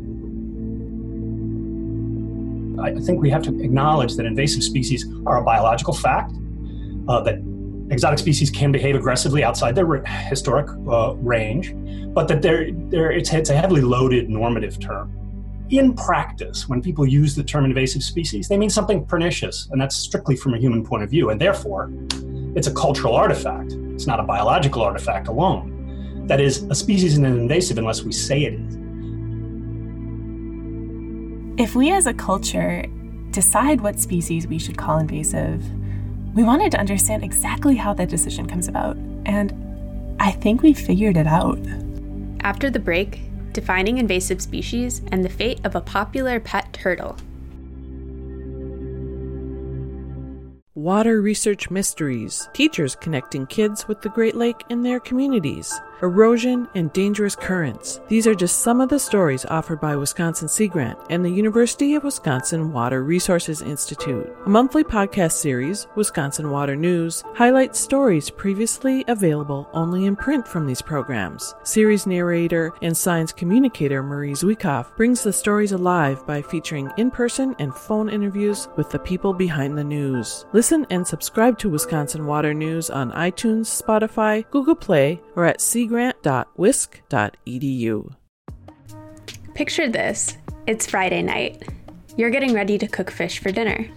[2.80, 6.34] I think we have to acknowledge that invasive species are a biological fact,
[7.08, 7.40] uh, that
[7.90, 11.74] exotic species can behave aggressively outside their historic uh, range,
[12.14, 15.14] but that they're, they're, it's, it's a heavily loaded normative term.
[15.70, 19.96] In practice, when people use the term invasive species, they mean something pernicious, and that's
[19.96, 21.92] strictly from a human point of view, and therefore,
[22.56, 23.74] it's a cultural artifact.
[23.74, 26.26] It's not a biological artifact alone.
[26.28, 28.76] That is, a species isn't invasive unless we say it is.
[31.60, 32.86] If we as a culture
[33.32, 35.64] decide what species we should call invasive,
[36.38, 38.96] we wanted to understand exactly how that decision comes about,
[39.26, 39.52] and
[40.20, 41.58] I think we figured it out.
[42.42, 43.22] After the break,
[43.54, 47.18] defining invasive species and the fate of a popular pet turtle.
[50.76, 56.94] Water Research Mysteries Teachers connecting kids with the Great Lake in their communities erosion, and
[56.94, 58.00] dangerous currents.
[58.08, 61.96] These are just some of the stories offered by Wisconsin Sea Grant and the University
[61.96, 64.32] of Wisconsin Water Resources Institute.
[64.46, 70.68] A monthly podcast series, Wisconsin Water News, highlights stories previously available only in print from
[70.68, 71.56] these programs.
[71.64, 77.56] Series narrator and science communicator Marie Zhuikov brings the stories alive by featuring in person
[77.60, 80.46] and phone interviews with the people behind the news.
[80.54, 85.87] Listen and subscribe to Wisconsin Water News on iTunes, Spotify, Google Play, or at Sea
[85.88, 88.14] seagrant.wisc.edu.
[89.54, 91.64] Picture this it's Friday night.
[92.18, 93.88] You're getting ready to cook fish for dinner.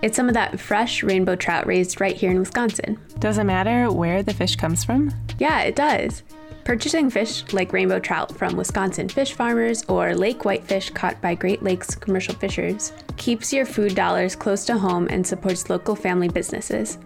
[0.00, 2.98] It's some of that fresh rainbow trout raised right here in Wisconsin.
[3.18, 5.12] Does it matter where the fish comes from?
[5.38, 6.22] Yeah, it does.
[6.64, 11.62] Purchasing fish like rainbow trout from Wisconsin fish farmers or lake whitefish caught by Great
[11.62, 16.98] Lakes commercial fishers keeps your food dollars close to home and supports local family businesses.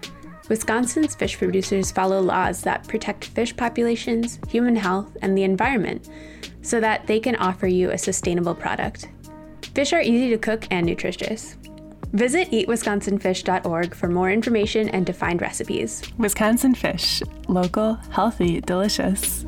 [0.53, 6.11] Wisconsin's fish producers follow laws that protect fish populations, human health, and the environment
[6.61, 9.09] so that they can offer you a sustainable product.
[9.75, 11.57] Fish are easy to cook and nutritious.
[12.13, 16.03] Visit eatwisconsinfish.org for more information and to find recipes.
[16.19, 19.47] Wisconsin fish, local, healthy, delicious.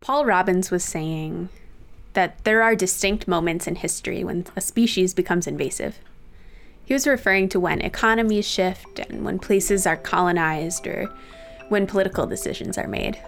[0.00, 1.50] Paul Robbins was saying
[2.14, 5.98] that there are distinct moments in history when a species becomes invasive.
[6.84, 11.06] He was referring to when economies shift and when places are colonized or
[11.68, 13.18] when political decisions are made.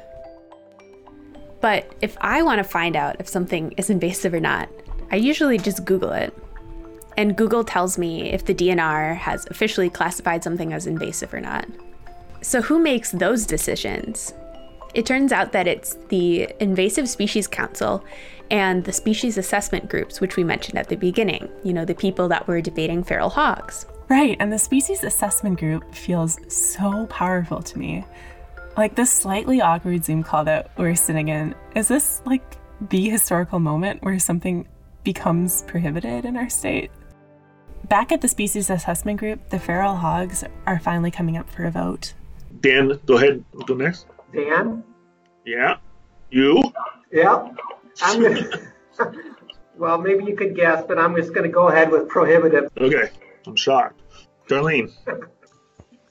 [1.61, 4.69] But if I want to find out if something is invasive or not,
[5.11, 6.37] I usually just Google it.
[7.16, 11.66] And Google tells me if the DNR has officially classified something as invasive or not.
[12.42, 14.35] So, who makes those decisions?
[14.92, 18.05] It turns out that it's the Invasive Species Council
[18.51, 22.29] and the species assessment groups, which we mentioned at the beginning, you know, the people
[22.29, 23.87] that were debating feral hogs.
[24.09, 28.05] Right, and the species assessment group feels so powerful to me.
[28.77, 32.57] Like this slightly awkward Zoom call that we're sitting in, is this like
[32.91, 34.69] the historical moment where something
[35.03, 36.91] becomes prohibited in our state?
[37.89, 41.71] Back at the species assessment group, the feral hogs are finally coming up for a
[41.71, 42.15] vote.
[42.61, 43.45] Dan, go ahead.
[43.67, 44.07] Go next.
[44.33, 44.83] Dan?
[45.45, 45.77] Yeah.
[46.31, 46.73] You?
[47.13, 47.49] Yeah.
[48.03, 48.51] I'm gonna.
[49.77, 52.71] well, maybe you could guess, but I'm just going to go ahead with prohibitive.
[52.79, 53.11] Okay.
[53.47, 54.01] I'm shocked.
[54.49, 54.93] Darlene.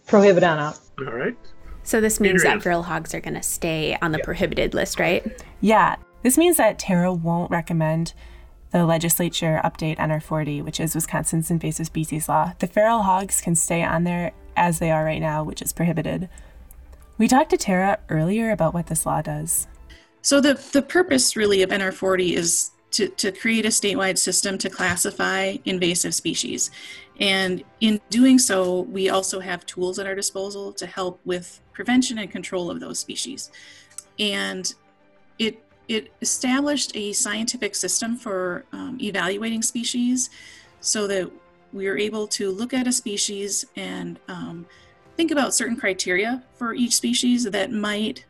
[0.08, 0.80] Prohibit on out.
[1.00, 1.36] All right.
[1.84, 2.58] So this means Adrian.
[2.58, 5.44] that feral hogs are going to stay on the prohibited list, right?
[5.62, 8.14] Yeah, this means that Tara won't recommend
[8.72, 12.54] the legislature update NR40, which is Wisconsin's invasive species law.
[12.60, 16.28] The feral hogs can stay on there as they are right now, which is prohibited.
[17.18, 19.68] We talked to Tara earlier about what this law does.
[20.26, 24.72] So the, the purpose really of NR40 is to, to create a statewide system to
[24.72, 26.72] classify invasive species.
[27.20, 32.18] And in doing so, we also have tools at our disposal to help with prevention
[32.18, 33.52] and control of those species.
[34.18, 34.74] And
[35.38, 40.32] it it established a scientific system for um, evaluating species
[40.80, 41.32] so that
[41.72, 44.66] we are able to look at a species and um,
[45.18, 48.26] think about certain criteria for each species that might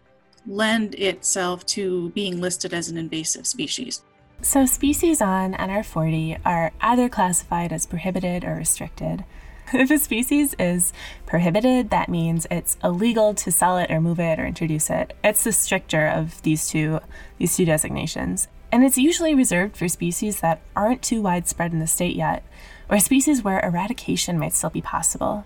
[0.48, 4.04] lend itself to being listed as an invasive species.
[4.42, 9.24] So, species on NR40 are either classified as prohibited or restricted.
[9.74, 10.94] If a species is
[11.26, 15.16] prohibited, that means it's illegal to sell it or move it or introduce it.
[15.24, 17.00] It's the stricter of these two
[17.40, 18.48] these two designations.
[18.72, 22.44] And it's usually reserved for species that aren't too widespread in the state yet,
[22.90, 25.46] or species where eradication might still be possible.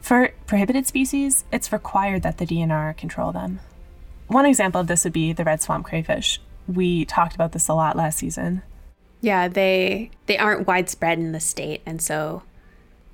[0.00, 3.60] For prohibited species, it's required that the DNR control them.
[4.28, 6.40] One example of this would be the red swamp crayfish.
[6.66, 8.62] We talked about this a lot last season.
[9.20, 12.42] Yeah, they they aren't widespread in the state, and so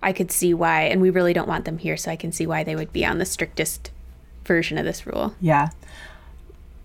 [0.02, 0.82] I could see why.
[0.82, 3.06] And we really don't want them here, so I can see why they would be
[3.06, 3.90] on the strictest
[4.44, 5.34] version of this rule.
[5.40, 5.70] Yeah.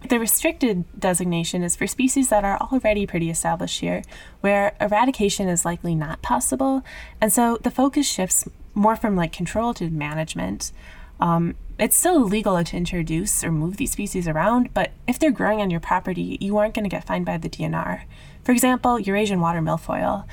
[0.07, 4.03] The restricted designation is for species that are already pretty established here,
[4.39, 6.83] where eradication is likely not possible.
[7.19, 10.71] And so the focus shifts more from like control to management.
[11.19, 15.61] Um, it's still illegal to introduce or move these species around, but if they're growing
[15.61, 18.01] on your property, you aren't going to get fined by the DNR.
[18.43, 20.25] For example, Eurasian water milfoil,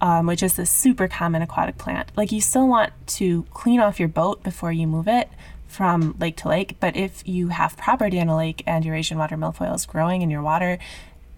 [0.00, 2.10] um, which is a super common aquatic plant.
[2.16, 5.28] Like you still want to clean off your boat before you move it
[5.66, 9.36] from lake to lake, but if you have property on a lake and Eurasian water
[9.36, 10.78] milfoil is growing in your water,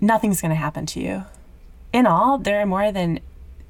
[0.00, 1.24] nothing's going to happen to you.
[1.92, 3.20] In all, there are more than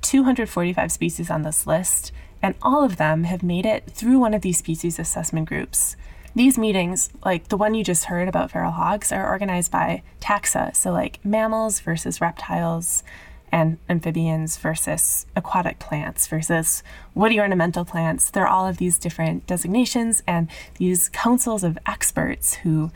[0.03, 4.43] 245 species on this list, and all of them have made it through one of
[4.43, 5.97] these species assessment groups.
[6.35, 10.77] These meetings, like the one you just heard about feral hogs, are organized by taxa,
[10.77, 13.03] so like mammals versus reptiles
[13.51, 16.83] and amphibians versus aquatic plants versus
[17.15, 18.31] woody ornamental plants.
[18.31, 22.91] There are all of these different designations and these councils of experts who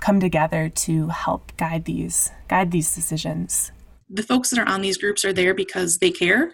[0.00, 3.72] come together to help guide these guide these decisions.
[4.10, 6.52] The folks that are on these groups are there because they care.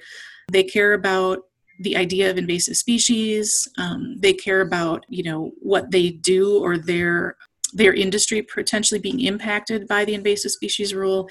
[0.52, 1.47] They care about
[1.80, 3.68] the idea of invasive species.
[3.78, 7.36] Um, they care about you know what they do or their
[7.72, 11.28] their industry potentially being impacted by the invasive species rule.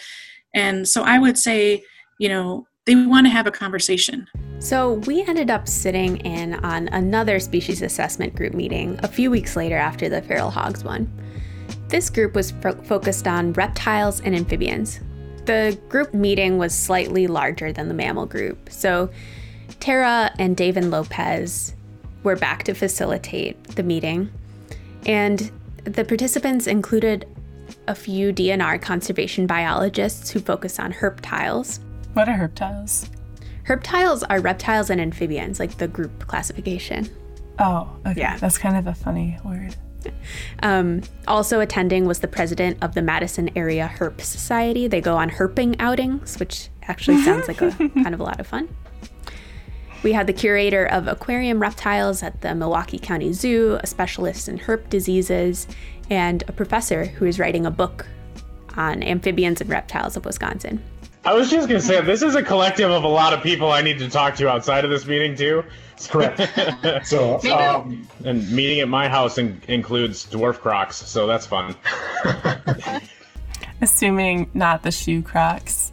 [0.53, 1.83] And so I would say,
[2.19, 4.27] you know, they want to have a conversation.
[4.59, 9.55] So we ended up sitting in on another species assessment group meeting a few weeks
[9.55, 11.11] later after the feral hogs one.
[11.89, 14.99] This group was fo- focused on reptiles and amphibians.
[15.45, 19.09] The group meeting was slightly larger than the mammal group, so
[19.79, 21.73] Tara and David Lopez
[22.23, 24.29] were back to facilitate the meeting,
[25.05, 25.51] and
[25.83, 27.25] the participants included
[27.87, 31.79] a few DNR conservation biologists who focus on herptiles.
[32.13, 33.09] What are herptiles?
[33.67, 37.09] Herptiles are reptiles and amphibians, like the group classification.
[37.59, 38.21] Oh, okay.
[38.21, 38.37] Yeah.
[38.37, 39.75] That's kind of a funny word.
[40.63, 44.87] Um, also attending was the president of the Madison Area Herp Society.
[44.87, 48.47] They go on herping outings, which actually sounds like a kind of a lot of
[48.47, 48.69] fun.
[50.03, 54.59] We had the curator of aquarium reptiles at the Milwaukee County Zoo, a specialist in
[54.59, 55.67] herp diseases,
[56.09, 58.05] and a professor who is writing a book
[58.75, 60.81] on amphibians and reptiles of Wisconsin.
[61.25, 63.71] I was just going to say, this is a collective of a lot of people
[63.71, 65.63] I need to talk to outside of this meeting, too.
[66.07, 66.41] Correct.
[67.05, 71.75] so, um, and meeting at my house in- includes dwarf crocs, so that's fun.
[73.81, 75.91] Assuming not the shoe crocs.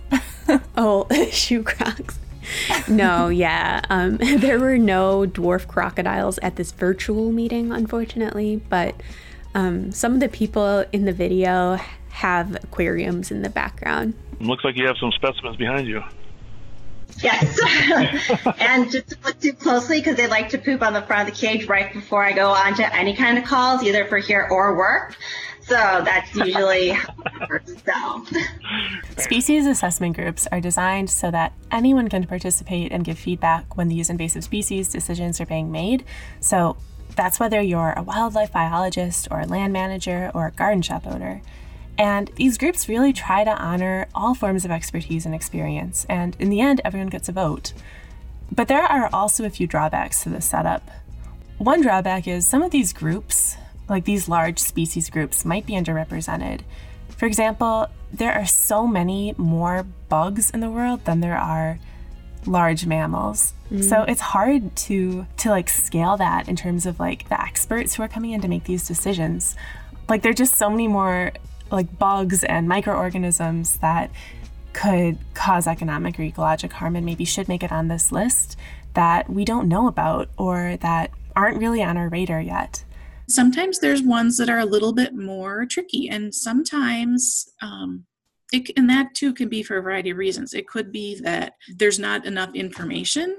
[0.76, 2.18] oh, shoe crocs.
[2.88, 3.80] no, yeah.
[3.90, 8.94] Um, there were no dwarf crocodiles at this virtual meeting, unfortunately, but
[9.54, 11.78] um, some of the people in the video
[12.10, 14.14] have aquariums in the background.
[14.40, 16.02] Looks like you have some specimens behind you.
[17.22, 17.60] Yes.
[18.58, 21.34] and just to look too closely because they like to poop on the front of
[21.34, 24.46] the cage right before I go on to any kind of calls, either for here
[24.50, 25.16] or work.
[25.66, 26.96] So that's usually
[27.84, 28.24] so.
[29.16, 34.10] Species assessment groups are designed so that anyone can participate and give feedback when these
[34.10, 36.04] invasive species decisions are being made.
[36.40, 36.76] So
[37.16, 41.40] that's whether you're a wildlife biologist or a land manager or a garden shop owner.
[41.96, 46.50] And these groups really try to honor all forms of expertise and experience, and in
[46.50, 47.72] the end, everyone gets a vote.
[48.50, 50.90] But there are also a few drawbacks to this setup.
[51.58, 53.56] One drawback is some of these groups,
[53.88, 56.60] like these large species groups, might be underrepresented.
[57.16, 61.78] For example, there are so many more bugs in the world than there are
[62.46, 63.54] large mammals.
[63.70, 63.84] Mm.
[63.84, 68.02] So it's hard to to like scale that in terms of like the experts who
[68.02, 69.56] are coming in to make these decisions.
[70.08, 71.32] Like there're just so many more
[71.70, 74.10] like bugs and microorganisms that
[74.72, 78.58] could cause economic or ecologic harm and maybe should make it on this list
[78.94, 82.84] that we don't know about or that aren't really on our radar yet.
[83.34, 88.04] Sometimes there's ones that are a little bit more tricky, and sometimes, um,
[88.52, 90.54] it, and that too can be for a variety of reasons.
[90.54, 93.36] It could be that there's not enough information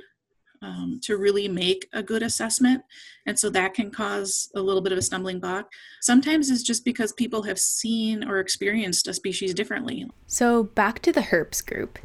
[0.62, 2.84] um, to really make a good assessment.
[3.26, 5.72] And so that can cause a little bit of a stumbling block.
[6.02, 10.10] Sometimes it's just because people have seen or experienced a species differently.
[10.28, 12.00] So back to the herps group.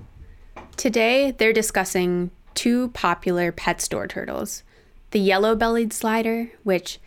[0.76, 4.62] Today they're discussing two popular pet store turtles
[5.12, 7.00] the yellow bellied slider, which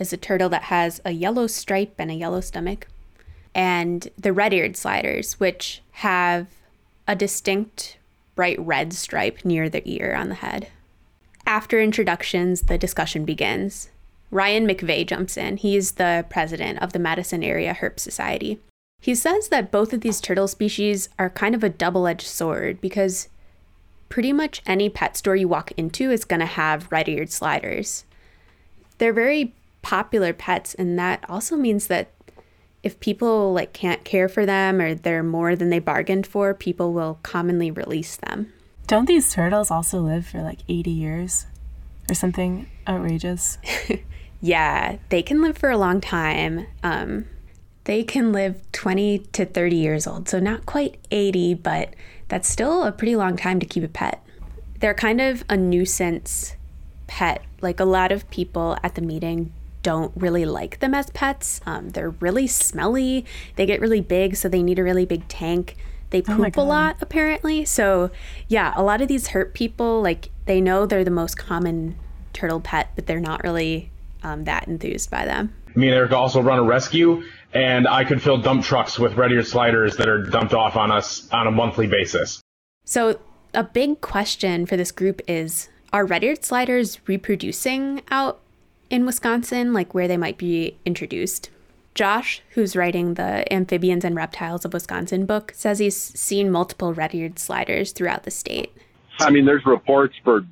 [0.00, 2.88] is a turtle that has a yellow stripe and a yellow stomach,
[3.54, 6.48] and the red eared sliders, which have
[7.06, 7.98] a distinct
[8.34, 10.68] bright red stripe near the ear on the head.
[11.46, 13.90] After introductions, the discussion begins.
[14.30, 15.56] Ryan McVeigh jumps in.
[15.56, 18.60] He's the president of the Madison Area Herp Society.
[19.00, 22.80] He says that both of these turtle species are kind of a double edged sword
[22.80, 23.28] because
[24.08, 28.04] pretty much any pet store you walk into is going to have red eared sliders.
[28.98, 32.10] They're very popular pets, and that also means that
[32.82, 36.92] if people like can't care for them or they're more than they bargained for, people
[36.92, 38.52] will commonly release them.
[38.86, 41.46] Don't these turtles also live for like 80 years
[42.08, 43.58] or something outrageous?
[44.40, 46.66] yeah, they can live for a long time.
[46.82, 47.26] Um,
[47.84, 51.94] they can live 20 to 30 years old, so not quite 80, but
[52.28, 54.22] that's still a pretty long time to keep a pet.
[54.80, 56.56] They're kind of a nuisance
[57.06, 57.42] pet.
[57.60, 59.52] Like a lot of people at the meeting
[59.82, 61.60] don't really like them as pets.
[61.66, 63.24] Um, they're really smelly.
[63.56, 65.76] They get really big, so they need a really big tank.
[66.10, 67.64] They oh poop oh a lot apparently.
[67.64, 68.10] So,
[68.48, 71.96] yeah, a lot of these herp people like they know they're the most common
[72.32, 73.90] turtle pet, but they're not really
[74.22, 75.54] um, that enthused by them.
[75.74, 77.22] Me and Eric also run a rescue,
[77.54, 80.90] and I could fill dump trucks with red ear sliders that are dumped off on
[80.90, 82.40] us on a monthly basis.
[82.84, 83.20] So,
[83.54, 88.40] a big question for this group is Are red eared sliders reproducing out
[88.90, 91.50] in Wisconsin, like where they might be introduced?
[91.94, 97.14] Josh, who's writing the Amphibians and Reptiles of Wisconsin book, says he's seen multiple red
[97.14, 98.72] eared sliders throughout the state.
[99.18, 100.42] I mean, there's reports for,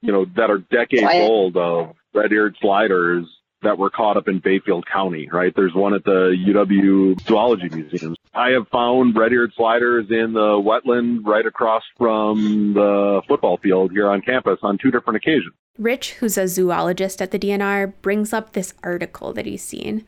[0.00, 3.26] you know, that are decades old of red eared sliders
[3.62, 5.52] that were caught up in Bayfield County, right?
[5.54, 8.14] There's one at the UW Zoology Museum.
[8.34, 13.92] I have found red eared sliders in the wetland right across from the football field
[13.92, 15.54] here on campus on two different occasions.
[15.78, 20.04] Rich, who's a zoologist at the DNR, brings up this article that he's seen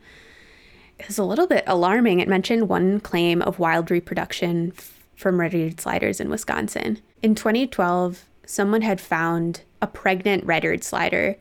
[0.99, 2.19] It's a little bit alarming.
[2.19, 4.71] It mentioned one claim of wild reproduction
[5.15, 6.99] from red-eared sliders in Wisconsin.
[7.21, 11.37] In 2012, someone had found a pregnant red-eared slider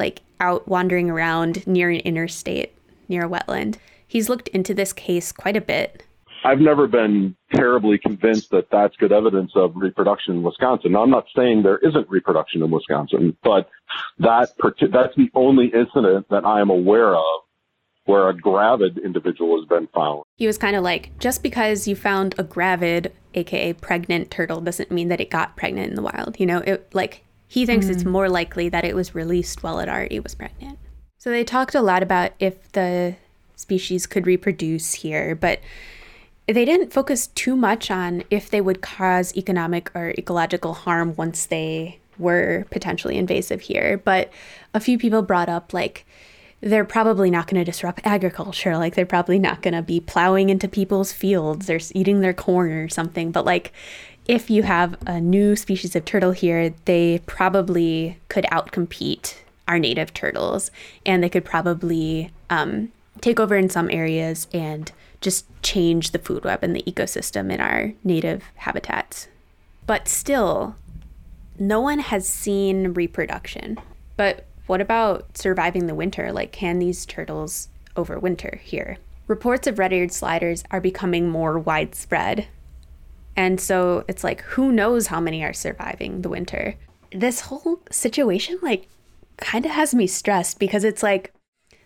[0.00, 2.74] like out wandering around near an interstate
[3.08, 3.76] near a wetland.
[4.08, 6.04] He's looked into this case quite a bit.
[6.42, 10.92] I've never been terribly convinced that that's good evidence of reproduction in Wisconsin.
[10.92, 13.68] Now, I'm not saying there isn't reproduction in Wisconsin, but
[14.18, 14.50] that
[14.90, 17.24] that's the only incident that I am aware of
[18.06, 20.22] where a gravid individual has been found.
[20.36, 24.90] He was kind of like, just because you found a gravid, aka pregnant turtle, doesn't
[24.90, 26.40] mean that it got pregnant in the wild.
[26.40, 27.90] You know, it like he thinks mm.
[27.90, 30.78] it's more likely that it was released while it already was pregnant.
[31.18, 33.16] So they talked a lot about if the
[33.56, 35.58] species could reproduce here, but
[36.46, 41.44] they didn't focus too much on if they would cause economic or ecological harm once
[41.46, 43.98] they were potentially invasive here.
[43.98, 44.30] But
[44.72, 46.06] a few people brought up like
[46.60, 48.76] they're probably not going to disrupt agriculture.
[48.76, 52.70] Like they're probably not going to be plowing into people's fields or eating their corn
[52.70, 53.32] or something.
[53.32, 53.72] But like
[54.30, 59.34] if you have a new species of turtle here, they probably could outcompete
[59.66, 60.70] our native turtles
[61.04, 66.44] and they could probably um, take over in some areas and just change the food
[66.44, 69.26] web and the ecosystem in our native habitats.
[69.84, 70.76] But still,
[71.58, 73.78] no one has seen reproduction.
[74.16, 76.30] But what about surviving the winter?
[76.30, 77.66] Like, can these turtles
[77.96, 78.98] overwinter here?
[79.26, 82.46] Reports of red eared sliders are becoming more widespread.
[83.40, 86.74] And so it's like, who knows how many are surviving the winter?
[87.10, 88.86] This whole situation, like,
[89.38, 91.32] kind of has me stressed because it's like,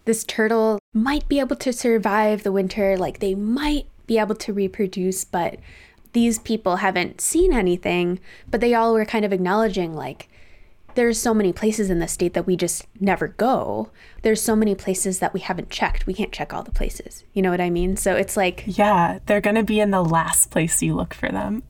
[0.05, 4.53] this turtle might be able to survive the winter, like they might be able to
[4.53, 5.61] reproduce, but
[6.13, 8.19] these people haven't seen anything,
[8.51, 10.29] but they all were kind of acknowledging like
[10.95, 13.91] there's so many places in the state that we just never go.
[14.23, 16.07] There's so many places that we haven't checked.
[16.07, 17.25] We can't check all the places.
[17.33, 17.97] You know what I mean?
[17.97, 21.29] So it's like Yeah, they're going to be in the last place you look for
[21.29, 21.63] them.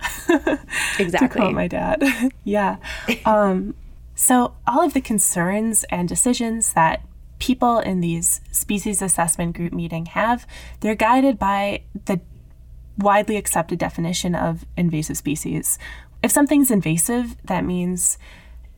[0.98, 1.08] exactly.
[1.28, 2.02] to quote my dad.
[2.44, 2.76] yeah.
[3.24, 3.74] Um
[4.14, 7.02] so all of the concerns and decisions that
[7.38, 10.46] people in these species assessment group meeting have,
[10.80, 12.20] they're guided by the
[12.96, 15.78] widely accepted definition of invasive species.
[16.22, 18.18] If something's invasive, that means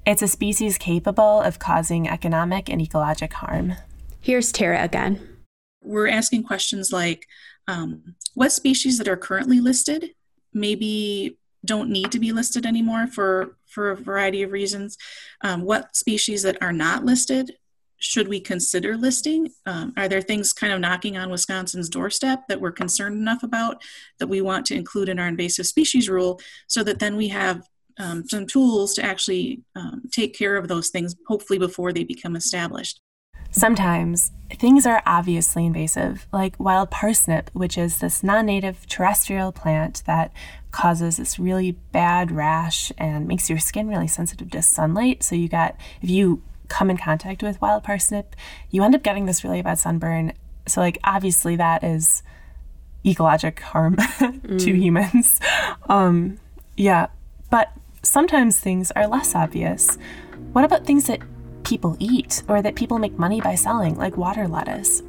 [0.07, 3.74] it's a species capable of causing economic and ecologic harm.
[4.20, 5.20] Here's Tara again.
[5.82, 7.26] We're asking questions like
[7.68, 10.11] um, what species that are currently listed
[10.54, 14.96] maybe don't need to be listed anymore for, for a variety of reasons?
[15.42, 17.57] Um, what species that are not listed
[17.98, 19.48] should we consider listing?
[19.64, 23.82] Um, are there things kind of knocking on Wisconsin's doorstep that we're concerned enough about
[24.18, 27.66] that we want to include in our invasive species rule so that then we have
[27.99, 32.36] um, some tools to actually um, take care of those things, hopefully before they become
[32.36, 33.01] established?
[33.51, 40.03] Sometimes things are obviously invasive, like wild parsnip, which is this non native terrestrial plant
[40.07, 40.32] that
[40.72, 45.22] causes this really bad rash and makes your skin really sensitive to sunlight.
[45.22, 48.36] So, you got, if you come in contact with wild parsnip,
[48.70, 50.32] you end up getting this really bad sunburn.
[50.66, 52.22] So, like, obviously, that is
[53.05, 54.59] ecologic harm mm.
[54.59, 55.40] to humans.
[55.88, 56.38] Um,
[56.76, 57.07] yeah,
[57.51, 57.72] but
[58.07, 59.98] sometimes things are less obvious.
[60.52, 61.20] What about things that
[61.64, 65.02] people eat or that people make money by selling, like water lettuce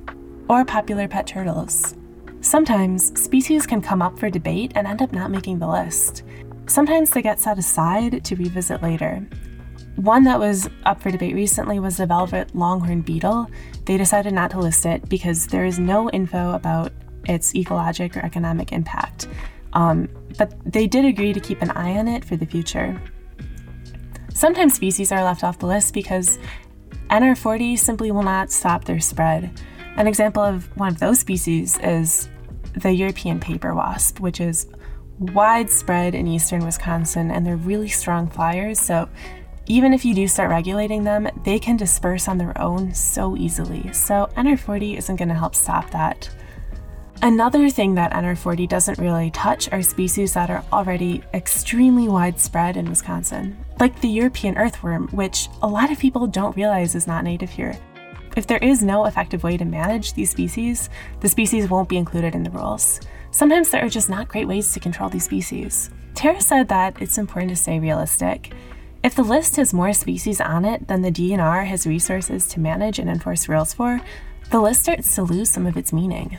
[0.50, 1.96] or popular pet turtles?
[2.42, 6.24] Sometimes species can come up for debate and end up not making the list.
[6.68, 9.26] Sometimes they get set aside to revisit later,
[9.98, 13.50] one that was up for debate recently was the velvet longhorn beetle.
[13.86, 16.94] They decided not to list it because there is no info about
[17.26, 19.28] its ecologic or economic impact.
[19.74, 23.02] Um, but they did agree to keep an eye on it for the future.
[24.34, 26.38] Sometimes species are left off the list because
[27.10, 29.62] NR40 simply will not stop their spread.
[29.96, 32.30] An example of one of those species is
[32.76, 34.68] the European paper wasp, which is
[35.20, 39.10] widespread in eastern Wisconsin and they're really strong flyers, so
[39.66, 43.92] even if you do start regulating them, they can disperse on their own so easily.
[43.92, 46.30] So NR40 isn't going to help stop that.
[47.22, 52.88] Another thing that NR40 doesn't really touch are species that are already extremely widespread in
[52.88, 57.50] Wisconsin, like the European earthworm, which a lot of people don't realize is not native
[57.50, 57.76] here.
[58.36, 60.92] If there is no effective way to manage these species,
[61.22, 63.00] the species won't be included in the rules.
[63.32, 65.90] Sometimes there are just not great ways to control these species.
[66.14, 68.54] Tara said that it's important to stay realistic.
[69.04, 73.00] If the list has more species on it than the DNR has resources to manage
[73.00, 74.02] and enforce rules for,
[74.52, 76.38] the list starts to lose some of its meaning.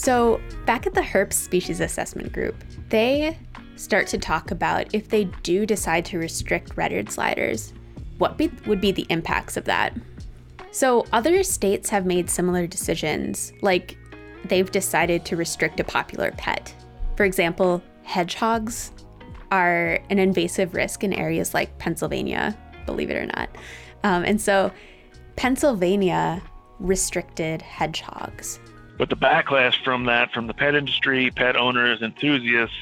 [0.00, 2.54] So, back at the HERP species assessment group,
[2.88, 3.36] they
[3.76, 7.74] start to talk about if they do decide to restrict red eared sliders,
[8.16, 9.94] what be, would be the impacts of that?
[10.70, 13.98] So, other states have made similar decisions, like
[14.46, 16.74] they've decided to restrict a popular pet.
[17.18, 18.92] For example, hedgehogs
[19.52, 23.50] are an invasive risk in areas like Pennsylvania, believe it or not.
[24.02, 24.72] Um, and so
[25.36, 26.40] Pennsylvania
[26.78, 28.60] restricted hedgehogs.
[29.00, 32.76] But the backlash from that, from the pet industry, pet owners, enthusiasts,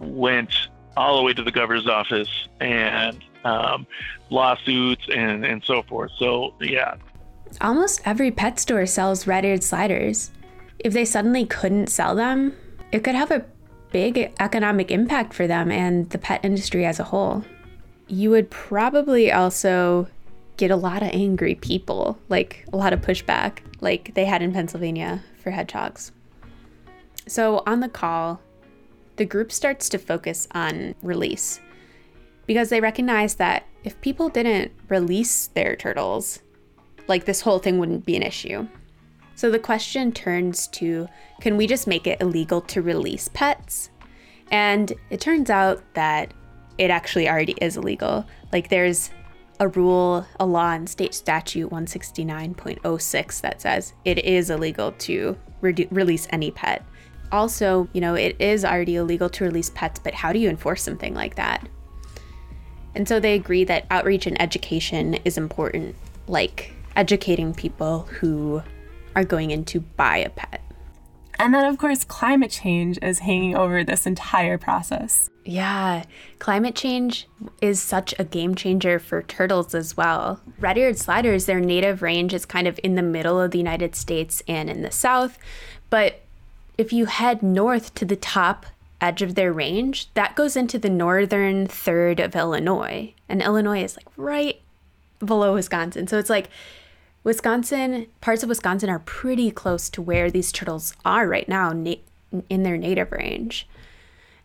[0.00, 0.52] went
[0.96, 3.86] all the way to the governor's office and um,
[4.30, 6.10] lawsuits and, and so forth.
[6.18, 6.96] So, yeah.
[7.60, 10.32] Almost every pet store sells red eared sliders.
[10.80, 12.56] If they suddenly couldn't sell them,
[12.90, 13.44] it could have a
[13.92, 17.44] big economic impact for them and the pet industry as a whole.
[18.08, 20.08] You would probably also
[20.56, 24.52] get a lot of angry people, like a lot of pushback, like they had in
[24.52, 26.10] Pennsylvania for hedgehogs.
[27.28, 28.40] So on the call,
[29.16, 31.60] the group starts to focus on release
[32.46, 36.40] because they recognize that if people didn't release their turtles,
[37.06, 38.66] like this whole thing wouldn't be an issue.
[39.36, 41.06] So the question turns to
[41.40, 43.90] can we just make it illegal to release pets?
[44.50, 46.32] And it turns out that
[46.78, 48.26] it actually already is illegal.
[48.52, 49.10] Like there's
[49.60, 55.88] a rule, a law in state statute 169.06 that says it is illegal to re-
[55.90, 56.84] release any pet.
[57.32, 60.82] Also, you know, it is already illegal to release pets, but how do you enforce
[60.82, 61.68] something like that?
[62.94, 65.96] And so they agree that outreach and education is important,
[66.28, 68.62] like educating people who
[69.16, 70.60] are going in to buy a pet.
[71.38, 75.28] And then, of course, climate change is hanging over this entire process.
[75.44, 76.04] Yeah,
[76.38, 77.28] climate change
[77.60, 80.40] is such a game changer for turtles as well.
[80.58, 83.94] Red eared sliders, their native range is kind of in the middle of the United
[83.94, 85.38] States and in the south.
[85.90, 86.22] But
[86.78, 88.64] if you head north to the top
[89.02, 93.12] edge of their range, that goes into the northern third of Illinois.
[93.28, 94.60] And Illinois is like right
[95.18, 96.06] below Wisconsin.
[96.06, 96.48] So it's like
[97.22, 101.94] Wisconsin, parts of Wisconsin are pretty close to where these turtles are right now na-
[102.48, 103.68] in their native range.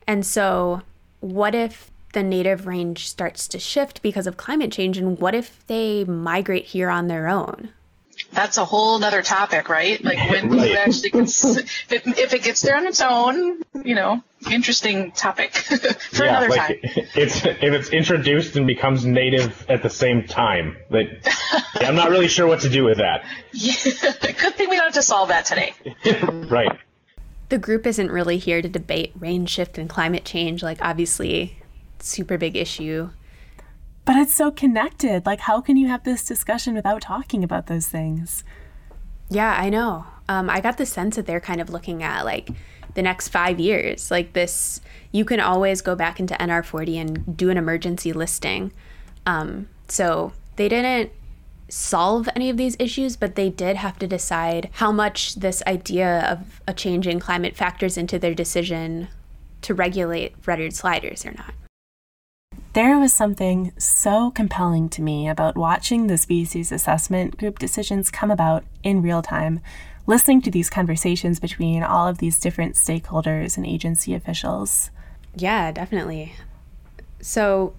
[0.08, 0.82] And so,
[1.20, 4.98] what if the native range starts to shift because of climate change?
[4.98, 7.70] And what if they migrate here on their own?
[8.32, 10.04] That's a whole other topic, right?
[10.04, 10.72] Like when right.
[10.72, 15.12] it actually gets, if it, if it gets there on its own, you know, interesting
[15.12, 16.78] topic for yeah, another like time.
[17.16, 20.78] It's if it's introduced and becomes native at the same time.
[20.90, 21.08] But
[21.80, 23.26] yeah, I'm not really sure what to do with that.
[23.52, 23.74] Yeah,
[24.22, 25.74] good thing we don't have to solve that today.
[26.50, 26.78] right.
[27.50, 30.64] The group isn't really here to debate range shift and climate change.
[30.64, 31.60] Like obviously,
[32.00, 33.10] super big issue.
[34.06, 35.26] But it's so connected.
[35.26, 38.44] Like, how can you have this discussion without talking about those things?
[39.30, 40.06] Yeah, I know.
[40.28, 42.50] Um, I got the sense that they're kind of looking at like
[42.96, 44.10] the next five years.
[44.10, 44.82] Like this,
[45.12, 48.72] you can always go back into NR40 and do an emergency listing.
[49.26, 51.12] Um, so they didn't
[51.70, 56.22] solve any of these issues, but they did have to decide how much this idea
[56.30, 59.08] of a changing climate factors into their decision
[59.62, 61.54] to regulate red-eared sliders or not.
[62.74, 68.30] There was something so compelling to me about watching the species assessment group decisions come
[68.30, 69.60] about in real time,
[70.06, 74.92] listening to these conversations between all of these different stakeholders and agency officials.
[75.36, 76.36] Yeah, definitely.
[77.22, 77.74] So,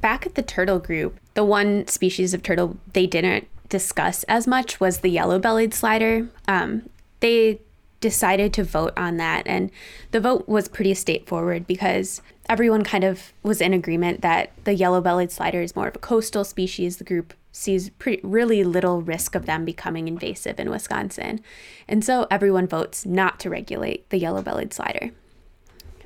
[0.00, 4.80] back at the turtle group, the one species of turtle they didn't discuss as much
[4.80, 6.28] was the yellow bellied slider.
[6.48, 6.88] Um,
[7.20, 7.60] they
[8.00, 9.70] decided to vote on that, and
[10.10, 15.30] the vote was pretty straightforward because everyone kind of was in agreement that the yellow-bellied
[15.30, 16.96] slider is more of a coastal species.
[16.96, 21.40] The group sees pretty, really little risk of them becoming invasive in Wisconsin.
[21.86, 25.10] And so everyone votes not to regulate the yellow-bellied slider.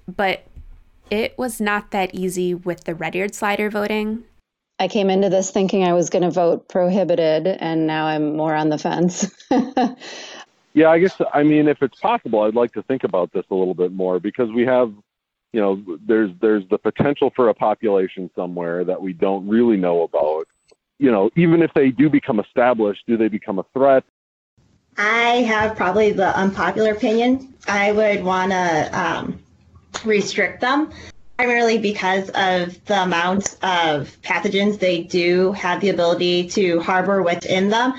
[0.07, 0.47] But
[1.11, 4.25] it was not that easy with the red-eared slider voting.
[4.79, 8.55] I came into this thinking I was going to vote prohibited, and now I'm more
[8.55, 9.31] on the fence.
[10.75, 13.55] yeah, I guess, I mean, if it's possible, I'd like to think about this a
[13.55, 14.93] little bit more because we have
[15.55, 20.03] you know, there's there's the potential for a population somewhere that we don't really know
[20.03, 20.49] about.
[20.99, 24.03] You know, even if they do become established, do they become a threat?
[24.99, 27.55] I have probably the unpopular opinion.
[27.69, 29.39] I would want to um,
[30.05, 30.91] restrict them,
[31.37, 37.71] primarily because of the amount of pathogens they do have the ability to harbor within
[37.71, 37.95] them.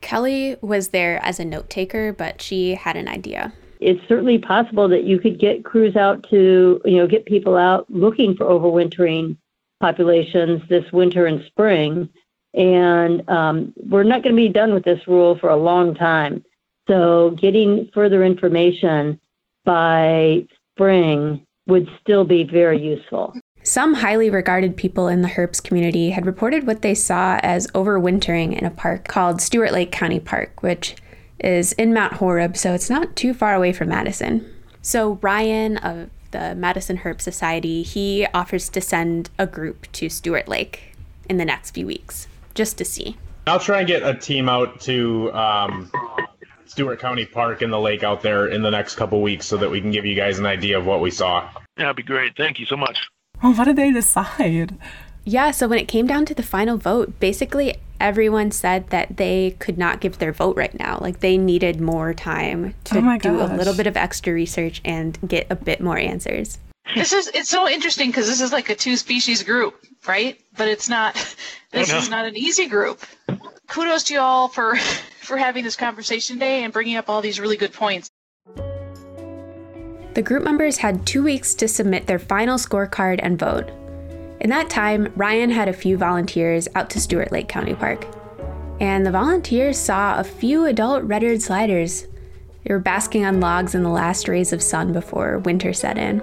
[0.00, 4.88] Kelly was there as a note taker, but she had an idea it's certainly possible
[4.88, 9.36] that you could get crews out to, you know, get people out looking for overwintering
[9.80, 12.08] populations this winter and spring.
[12.54, 16.44] And um, we're not going to be done with this rule for a long time.
[16.88, 19.20] So getting further information
[19.64, 23.34] by spring would still be very useful.
[23.62, 28.58] Some highly regarded people in the herps community had reported what they saw as overwintering
[28.58, 30.96] in a park called Stewart Lake County Park, which
[31.38, 34.44] is in Mount Horeb, so it's not too far away from Madison.
[34.80, 40.48] So Ryan of the Madison Herp Society, he offers to send a group to Stewart
[40.48, 40.94] Lake
[41.28, 43.16] in the next few weeks just to see.
[43.46, 45.90] I'll try and get a team out to um,
[46.68, 49.70] Stewart County Park in the lake out there in the next couple weeks so that
[49.70, 51.48] we can give you guys an idea of what we saw.
[51.76, 52.36] Yeah, that'd be great.
[52.36, 53.08] Thank you so much.
[53.42, 54.76] Well, what did they decide?
[55.24, 59.56] Yeah, so when it came down to the final vote, basically everyone said that they
[59.58, 60.98] could not give their vote right now.
[61.00, 65.18] Like they needed more time to Oh do a little bit of extra research and
[65.26, 66.58] get a bit more answers.
[66.94, 69.74] This is it's so interesting because this is like a two species group,
[70.06, 70.40] right?
[70.56, 71.14] But it's not.
[71.70, 71.98] This no.
[71.98, 73.04] is not an easy group.
[73.68, 74.76] Kudos to you all for
[75.20, 78.10] for having this conversation today and bringing up all these really good points.
[80.14, 83.70] The group members had two weeks to submit their final scorecard and vote.
[84.40, 88.06] In that time, Ryan had a few volunteers out to Stewart Lake County Park.
[88.80, 92.06] And the volunteers saw a few adult red-eared sliders.
[92.64, 96.22] They were basking on logs in the last rays of sun before winter set in.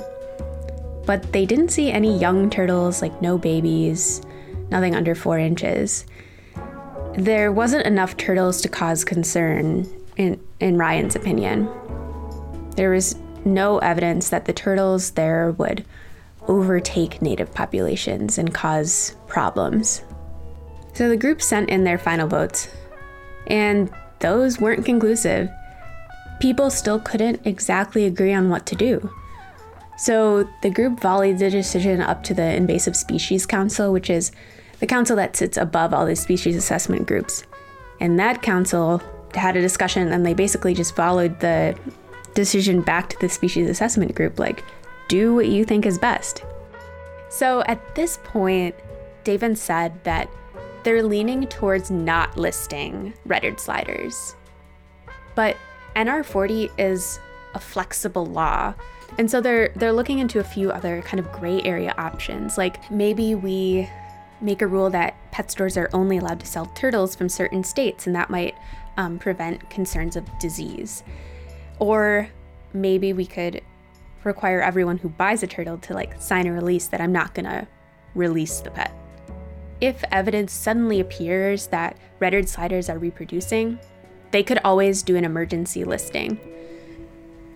[1.06, 4.22] But they didn't see any young turtles, like no babies,
[4.72, 6.06] nothing under four inches.
[7.18, 9.88] There wasn't enough turtles to cause concern,
[10.18, 11.70] in, in Ryan's opinion.
[12.76, 15.86] There was no evidence that the turtles there would
[16.48, 20.04] overtake native populations and cause problems.
[20.94, 22.68] So the group sent in their final votes,
[23.48, 23.90] and
[24.20, 25.50] those weren't conclusive.
[26.42, 29.10] People still couldn't exactly agree on what to do.
[29.98, 34.34] So the group volleyed the decision up to the Invasive Species Council, which is
[34.80, 37.44] the council that sits above all these species assessment groups.
[38.00, 39.02] And that council
[39.34, 41.78] had a discussion and they basically just followed the
[42.34, 44.64] decision back to the species assessment group like,
[45.08, 46.44] do what you think is best.
[47.30, 48.76] So at this point,
[49.24, 50.30] David said that
[50.84, 54.36] they're leaning towards not listing red-eared sliders.
[55.34, 55.58] But
[55.96, 57.20] NR40 is
[57.54, 58.74] a flexible law.
[59.18, 62.58] And so they're they're looking into a few other kind of gray area options.
[62.58, 63.90] Like maybe we
[64.42, 68.08] make a rule that pet stores are only allowed to sell turtles from certain states,
[68.08, 68.56] and that might
[68.98, 71.04] um, prevent concerns of disease.
[71.80, 72.30] Or
[72.74, 73.62] maybe we could
[74.24, 77.68] require everyone who buys a turtle to like sign a release that I'm not gonna
[78.16, 78.92] release the pet.
[79.82, 83.78] If evidence suddenly appears that red-eared sliders are reproducing,
[84.32, 86.40] they could always do an emergency listing.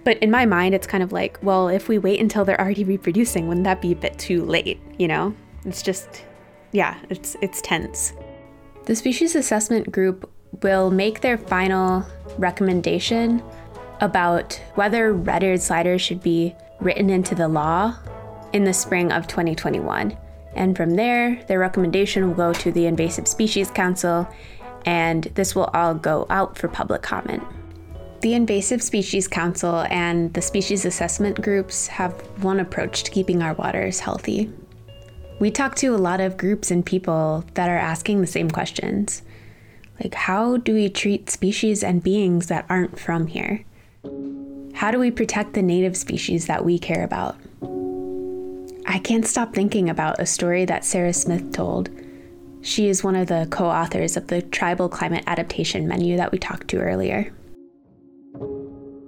[0.04, 2.84] But in my mind, it's kind of like, well, if we wait until they're already
[2.84, 4.80] reproducing, wouldn't that be a bit too late?
[4.98, 6.24] You know, it's just,
[6.72, 8.14] yeah, it's it's tense.
[8.86, 10.30] The species assessment group
[10.64, 12.06] will make their final
[12.38, 13.44] recommendation
[14.02, 17.96] about whether red-eared sliders should be written into the law
[18.54, 20.18] in the spring of 2021.
[20.56, 24.28] And from there, their recommendation will go to the Invasive Species Council,
[24.86, 27.44] and this will all go out for public comment.
[28.22, 32.14] The Invasive Species Council and the species assessment groups have
[32.44, 34.52] one approach to keeping our waters healthy.
[35.40, 39.22] We talk to a lot of groups and people that are asking the same questions.
[40.04, 43.64] Like, how do we treat species and beings that aren't from here?
[44.74, 47.38] How do we protect the native species that we care about?
[48.86, 51.90] I can't stop thinking about a story that Sarah Smith told.
[52.62, 56.38] She is one of the co authors of the Tribal Climate Adaptation Menu that we
[56.38, 57.34] talked to earlier.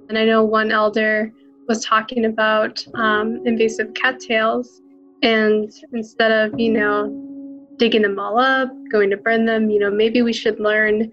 [0.07, 1.33] And I know one elder
[1.67, 4.81] was talking about um, invasive cattails,
[5.21, 9.91] and instead of, you know, digging them all up, going to burn them, you know,
[9.91, 11.11] maybe we should learn,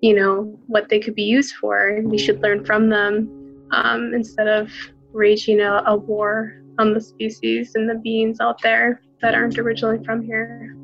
[0.00, 2.00] you know, what they could be used for.
[2.02, 4.70] We should learn from them um, instead of
[5.12, 10.04] raging a, a war on the species and the beings out there that aren't originally
[10.04, 10.76] from here.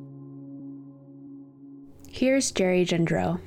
[2.08, 3.40] Here's Jerry Jondreau.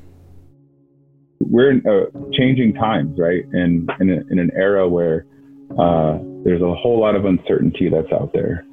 [1.40, 3.46] we're in uh, changing times, right?
[3.52, 5.26] And in, a, in an era where
[5.78, 8.66] uh, there's a whole lot of uncertainty that's out there.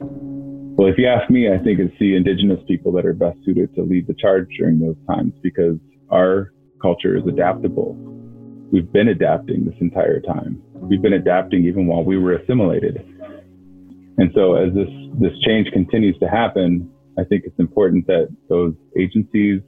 [0.00, 3.74] Well, if you ask me, I think it's the indigenous people that are best suited
[3.76, 5.76] to lead the charge during those times because
[6.10, 7.94] our culture is adaptable.
[8.70, 10.62] We've been adapting this entire time.
[10.74, 12.96] We've been adapting even while we were assimilated.
[14.18, 14.88] And so as this,
[15.18, 19.62] this change continues to happen, I think it's important that those agencies,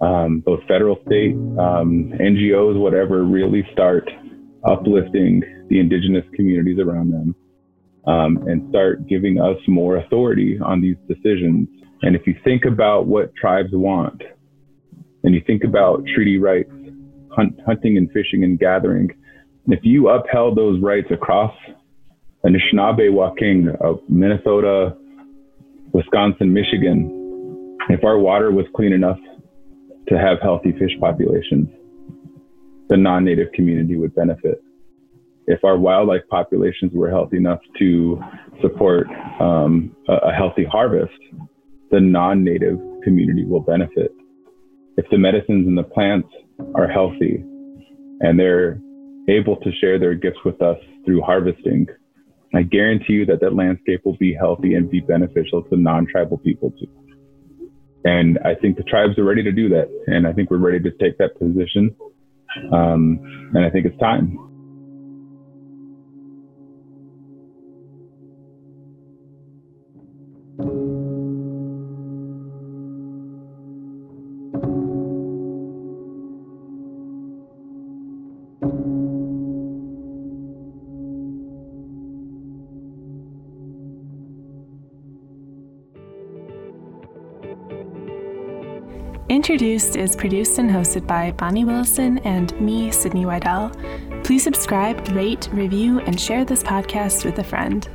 [0.00, 4.08] um, both federal, state, um, NGOs, whatever, really start
[4.64, 7.34] uplifting the indigenous communities around them
[8.06, 11.68] um, and start giving us more authority on these decisions.
[12.02, 14.22] And if you think about what tribes want,
[15.24, 16.70] and you think about treaty rights,
[17.30, 19.10] hunt, hunting and fishing and gathering,
[19.68, 21.54] if you upheld those rights across
[22.44, 24.96] Anishinaabewaki, uh, Minnesota,
[25.92, 29.18] Wisconsin, Michigan, if our water was clean enough
[30.08, 31.68] to have healthy fish populations,
[32.88, 34.62] the non-native community would benefit.
[35.46, 38.20] If our wildlife populations were healthy enough to
[38.60, 39.08] support
[39.40, 41.12] um, a, a healthy harvest,
[41.90, 44.12] the non-native community will benefit.
[44.96, 46.28] If the medicines and the plants
[46.74, 47.42] are healthy
[48.20, 48.78] and they're
[49.28, 51.86] able to share their gifts with us through harvesting,
[52.54, 56.70] I guarantee you that that landscape will be healthy and be beneficial to non-tribal people
[56.72, 56.88] too.
[58.04, 60.80] and I think the tribes are ready to do that, and I think we're ready
[60.80, 61.94] to take that position,
[62.72, 63.20] um,
[63.54, 64.38] and I think it's time.
[89.42, 93.72] Introduced is produced and hosted by Bonnie Wilson and me, Sydney Weidel.
[94.22, 97.88] Please subscribe, rate, review, and share this podcast with a friend.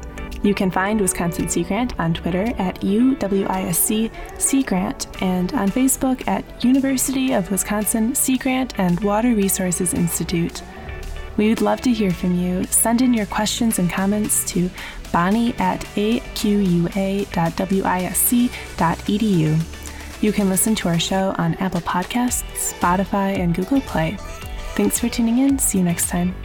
[0.44, 6.28] You can find Wisconsin Sea Grant on Twitter at UWISC Sea Grant and on Facebook
[6.28, 10.62] at University of Wisconsin Sea Grant and Water Resources Institute.
[11.38, 12.66] We would love to hear from you.
[12.66, 14.70] Send in your questions and comments to
[15.14, 17.08] bonnie at aqua.wisc.edu.
[20.22, 24.18] You can listen to our show on Apple Podcasts, Spotify, and Google Play.
[24.76, 25.60] Thanks for tuning in.
[25.60, 26.36] See you next time.